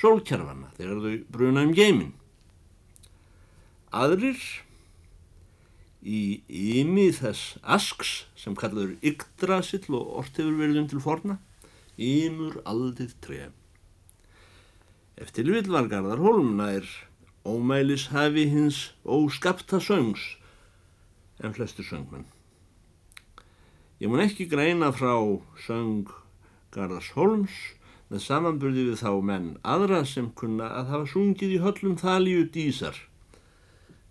sólkjærfana 0.00 0.72
þegar 0.76 1.02
þau 1.04 1.16
bruna 1.32 1.64
um 1.66 1.74
geimin. 1.76 2.14
Aðrir 3.96 4.40
í 6.06 6.42
ymi 6.80 7.08
þess 7.16 7.56
asks 7.62 8.26
sem 8.38 8.56
kallaður 8.58 8.96
Yggdrasill 9.04 9.88
og 9.96 10.16
orð 10.22 10.40
hefur 10.40 10.58
verið 10.60 10.82
um 10.82 10.88
til 10.92 11.02
forna, 11.02 11.38
ymur 11.96 12.60
aldið 12.68 13.16
tref. 13.24 13.52
Eftir 15.16 15.48
vilvargarðar 15.48 16.20
holmna 16.20 16.70
er 16.76 16.88
ómælis 17.48 18.10
hafi 18.12 18.44
hins 18.52 18.90
óskapta 19.04 19.80
söngs 19.80 20.36
en 21.40 21.54
flestur 21.56 21.86
söngmenn. 21.88 22.26
Ég 23.96 24.10
mun 24.12 24.20
ekki 24.20 24.44
greina 24.44 24.90
frá 24.92 25.14
söng 25.64 26.10
Garðars 26.74 27.14
Holms 27.16 27.54
með 28.12 28.20
samanburði 28.26 28.82
við 28.90 28.98
þá 29.00 29.12
menn 29.24 29.46
aðra 29.64 30.02
sem 30.04 30.26
kunna 30.36 30.66
að 30.82 30.90
hafa 30.92 31.08
sungið 31.14 31.54
í 31.54 31.62
höllum 31.62 31.94
þalíu 32.02 32.42
dísar. 32.52 32.98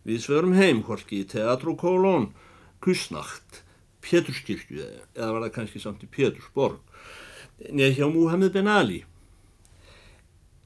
Við 0.01 0.23
svörum 0.25 0.57
heim 0.57 0.81
horki 0.89 1.21
í 1.21 1.29
Teatro 1.29 1.77
Kolón, 1.77 2.31
Kusnacht, 2.81 3.61
Péturskirkju 4.01 4.81
eða 4.81 5.31
var 5.35 5.45
það 5.45 5.55
kannski 5.59 5.85
samt 5.85 6.01
í 6.01 6.09
Pétursborg, 6.17 6.81
neð 7.69 7.99
hjá 7.99 8.09
Muhammed 8.09 8.57
Ben 8.57 8.73
Ali. 8.73 9.03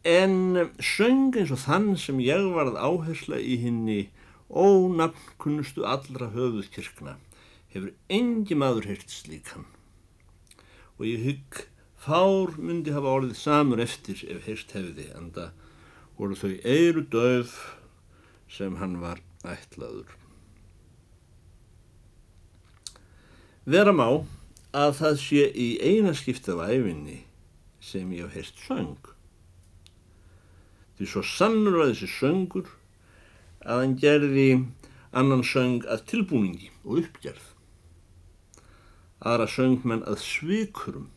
En 0.08 0.69
söng 0.79 1.36
eins 1.36 1.51
og 1.51 1.65
þann 1.67 1.97
sem 1.99 2.23
ég 2.23 2.53
varð 2.55 2.79
áhersla 2.79 3.43
í 3.43 3.60
hinni 3.67 4.05
ónafnkunnustu 4.47 5.84
allra 5.84 6.32
höfuðkirkna 6.32 7.19
hefur 7.73 7.91
engi 8.10 8.58
maður 8.58 8.89
heilt 8.89 9.12
slíkan 9.13 9.67
og 10.99 11.05
ég 11.08 11.23
hygg 11.23 11.65
fár 11.99 12.55
myndi 12.60 12.93
hafa 12.95 13.12
orðið 13.19 13.38
samur 13.39 13.82
eftir 13.84 14.21
ef 14.32 14.47
heilt 14.47 14.71
hefði 14.75 15.10
en 15.15 15.29
það 15.36 15.51
voru 16.19 16.36
þau 16.39 16.53
eiru 16.67 17.03
döf 17.13 17.53
sem 18.51 18.75
hann 18.82 18.97
var 18.99 19.21
ætlaður. 19.47 20.10
Vera 23.69 23.93
má 23.95 24.08
að 24.75 24.95
það 24.99 25.19
sé 25.21 25.45
í 25.53 25.69
eina 25.79 26.15
skipt 26.17 26.49
af 26.51 26.63
æfinni 26.67 27.21
sem 27.84 28.10
ég 28.15 28.25
hef 28.25 28.36
heilt 28.36 28.65
söng. 28.65 29.13
Því 30.97 31.08
svo 31.08 31.23
sannur 31.23 31.79
var 31.79 31.93
þessi 31.93 32.10
söngur 32.12 32.73
að 33.63 33.84
hann 33.84 33.95
gerði 34.01 34.49
annan 35.15 35.45
söng 35.47 35.88
að 35.88 36.03
tilbúningi 36.12 36.73
og 36.84 37.05
uppgerð 37.05 37.47
aðra 39.19 39.47
söngmenn 39.51 40.05
að 40.08 40.21
svikurum 40.23 41.10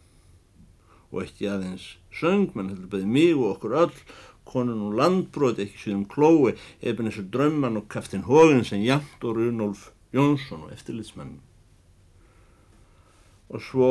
og 1.12 1.26
ekki 1.26 1.48
aðeins 1.50 1.86
söngmenn, 2.14 2.72
heldur 2.72 2.90
beði 2.94 3.08
mig 3.08 3.34
og 3.36 3.56
okkur 3.56 3.76
öll, 3.84 4.02
konun 4.48 4.88
og 4.88 4.96
landbróð, 4.98 5.60
ekki 5.64 5.84
síðan 5.84 6.06
klói, 6.10 6.56
efinn 6.80 7.08
þessu 7.08 7.26
drömman 7.32 7.78
og 7.78 7.88
kaftin 7.92 8.26
hógin 8.26 8.64
sem 8.66 8.82
Jant 8.84 9.24
og 9.24 9.38
Runolf 9.38 9.90
Jónsson 10.12 10.66
og 10.66 10.74
eftirlitsmenn. 10.74 11.38
Og 13.52 13.62
svo 13.62 13.90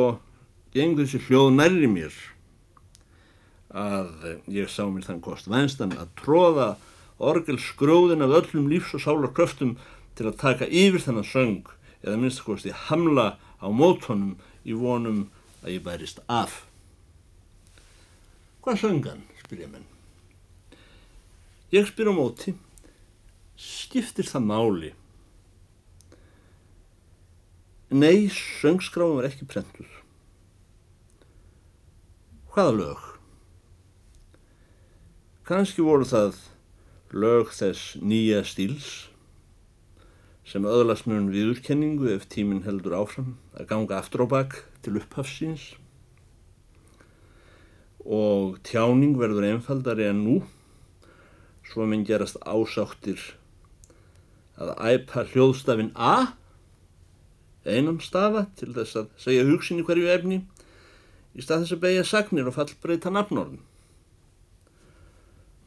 gengur 0.74 1.06
þessi 1.06 1.22
hljóð 1.28 1.52
nærri 1.56 1.90
mér 1.90 2.16
að 3.72 4.42
ég 4.52 4.68
sá 4.68 4.84
mér 4.90 5.06
þann 5.08 5.24
kost 5.24 5.48
vænstan 5.48 5.94
að 5.96 6.12
tróða 6.20 6.74
orgelsgróðin 7.22 8.26
af 8.26 8.34
öllum 8.42 8.68
lífs 8.72 8.96
og 8.98 9.06
sálar 9.06 9.32
kröftum 9.36 9.78
til 10.18 10.28
að 10.28 10.40
taka 10.42 10.68
yfir 10.68 11.06
þennan 11.06 11.28
söng 11.28 11.70
eða 12.02 12.18
minnst 12.18 12.42
að 12.42 12.50
kosti 12.50 12.74
hamla 12.90 13.28
á 13.62 13.68
mótonum 13.70 14.36
í 14.66 14.74
vonum 14.74 15.28
að 15.62 15.78
ég 15.78 15.86
bærist 15.86 16.22
af. 16.26 16.66
Hvað 18.62 18.82
söngan, 18.82 19.24
spyrja 19.42 19.70
menn. 19.70 19.86
Ég 21.72 21.88
spyr 21.88 22.12
á 22.12 22.14
móti, 22.14 22.56
skiptir 23.56 24.28
það 24.28 24.48
máli? 24.50 24.92
Nei, 27.92 28.30
söngskráum 28.32 29.22
er 29.22 29.30
ekki 29.30 29.48
prentur. 29.48 29.88
Hvaða 32.52 32.76
lög? 32.76 33.08
Kanski 35.48 35.84
voru 35.84 36.08
það 36.08 36.38
lög 37.12 37.52
þess 37.52 37.98
nýja 38.00 38.44
stíls 38.48 39.11
sem 40.48 40.66
öðlast 40.66 41.08
mun 41.10 41.30
viðurkenningu 41.34 42.10
ef 42.16 42.26
tíminn 42.32 42.64
heldur 42.66 42.98
áfram 42.98 43.36
að 43.54 43.70
ganga 43.70 44.00
aftur 44.00 44.26
á 44.26 44.28
bakk 44.32 44.58
til 44.82 44.98
upphafsins 45.00 45.72
og 48.02 48.58
tjáning 48.66 49.14
verður 49.20 49.50
einfaldari 49.52 50.10
en 50.10 50.24
nú 50.26 50.38
svo 51.70 51.86
minn 51.88 52.06
gerast 52.08 52.40
ásáttir 52.42 53.22
að 54.62 54.74
æpa 54.92 55.26
hljóðstafin 55.32 55.94
A 55.96 56.34
einam 57.66 58.00
stafa 58.02 58.48
til 58.58 58.74
þess 58.74 58.98
að 58.98 59.12
segja 59.22 59.46
hugsin 59.46 59.82
í 59.82 59.86
hverju 59.86 60.10
efni 60.10 60.42
í 61.38 61.44
stað 61.46 61.64
þess 61.64 61.76
að 61.78 61.84
beigja 61.86 62.08
sagnir 62.08 62.50
og 62.50 62.58
fallbreyta 62.58 63.12
nafnorðin. 63.14 63.62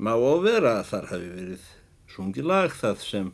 Má 0.03 0.13
á 0.19 0.35
vera 0.43 0.73
að 0.81 0.89
þar 0.91 1.11
hafi 1.13 1.31
verið 1.31 1.69
sungið 2.11 2.49
lag 2.51 2.75
það 2.75 3.05
sem 3.07 3.31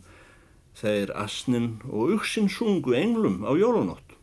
þeir 0.81 1.13
asnin 1.17 1.75
og 1.89 2.15
uksin 2.17 2.49
sungu 2.49 2.95
englum 2.97 3.43
á 3.45 3.53
jólanótt. 3.57 4.17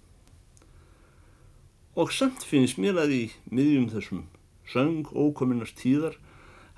Og 1.98 2.12
samt 2.14 2.46
finnst 2.46 2.78
mér 2.82 2.98
að 3.02 3.14
í 3.14 3.24
miðjum 3.50 3.88
þessum 3.94 4.24
söng 4.70 5.08
ókominast 5.14 5.78
tíðar 5.82 6.18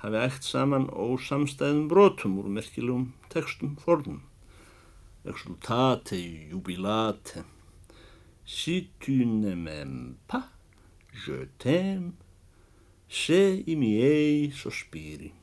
hafi 0.00 0.20
ægt 0.24 0.46
saman 0.48 0.88
ósamstæðum 0.88 1.88
brotum 1.90 2.38
úr 2.40 2.48
merkilegum 2.48 3.10
textum 3.32 3.74
fornum. 3.82 4.22
Exultate, 5.28 6.16
jubilate, 6.48 7.44
si 8.46 8.88
tu 9.00 9.20
ne 9.24 9.52
m'aimes 9.54 10.16
pas, 10.26 10.48
je 11.12 11.44
t'aime, 11.60 12.14
se 13.08 13.60
i 13.66 13.76
miei 13.76 14.48
sospiri. 14.56 15.34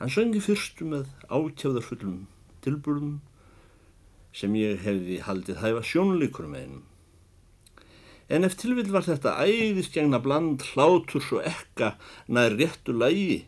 Hann 0.00 0.10
söngi 0.10 0.42
fyrstu 0.42 0.88
með 0.90 1.06
átjáðarfullum 1.30 2.24
tilburðum 2.66 3.16
sem 4.36 4.54
ég 4.58 4.82
hefði 4.84 5.22
haldið 5.24 5.62
hæfa 5.62 5.82
sjónleikur 5.86 6.50
með 6.50 6.66
hennum. 6.66 6.84
En 8.28 8.44
ef 8.44 8.56
tilvill 8.58 8.90
var 8.90 9.06
þetta 9.06 9.36
æðisgengna 9.46 10.18
bland 10.22 10.64
hláturs 10.72 11.30
og 11.32 11.46
ekka 11.46 11.94
nær 12.26 12.56
réttu 12.58 12.92
lægi 12.92 13.44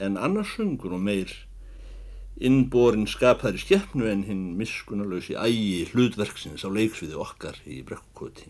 en 0.00 0.18
annarsungur 0.20 0.92
og 0.96 1.00
meir 1.06 1.32
innborin 2.40 3.08
skapaðri 3.08 3.60
skeppnu 3.60 4.06
en 4.08 4.24
hinn 4.28 4.44
miskunalösi 4.60 5.36
ægi 5.36 5.88
hlutverksins 5.92 6.64
á 6.64 6.68
leiksviði 6.72 7.18
okkar 7.20 7.58
í 7.68 7.80
brekkukoti. 7.84 8.48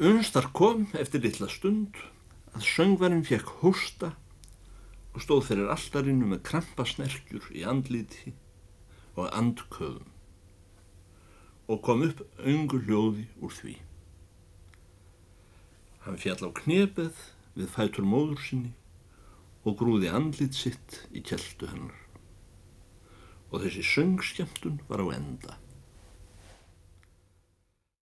Unstar 0.00 0.48
kom 0.56 0.88
eftir 0.98 1.22
litla 1.26 1.50
stund 1.50 1.98
að 2.56 2.66
söngvarinn 2.66 3.26
fekk 3.26 3.52
hósta 3.60 4.14
og 5.14 5.24
stóð 5.24 5.44
fyrir 5.48 5.70
alltarinu 5.72 6.28
með 6.30 6.44
krampasnerkjur 6.46 7.50
í 7.56 7.64
andliti 7.66 8.34
og 9.16 9.30
andköðum 9.34 10.08
og 11.70 11.82
kom 11.86 12.02
upp 12.02 12.24
öngu 12.42 12.80
hljóði 12.82 13.28
úr 13.38 13.52
því. 13.54 13.76
Hann 16.02 16.18
fjall 16.18 16.42
á 16.42 16.50
knepið 16.58 17.24
við 17.54 17.70
fætur 17.70 18.06
móður 18.06 18.42
sinni 18.42 18.72
og 19.62 19.76
grúði 19.78 20.10
andlit 20.10 20.56
sitt 20.56 21.02
í 21.14 21.22
kjeltu 21.22 21.68
hennar 21.70 21.98
og 23.50 23.64
þessi 23.64 23.82
söngskemtun 23.86 24.78
var 24.88 25.02
á 25.02 25.06
enda. 25.14 25.56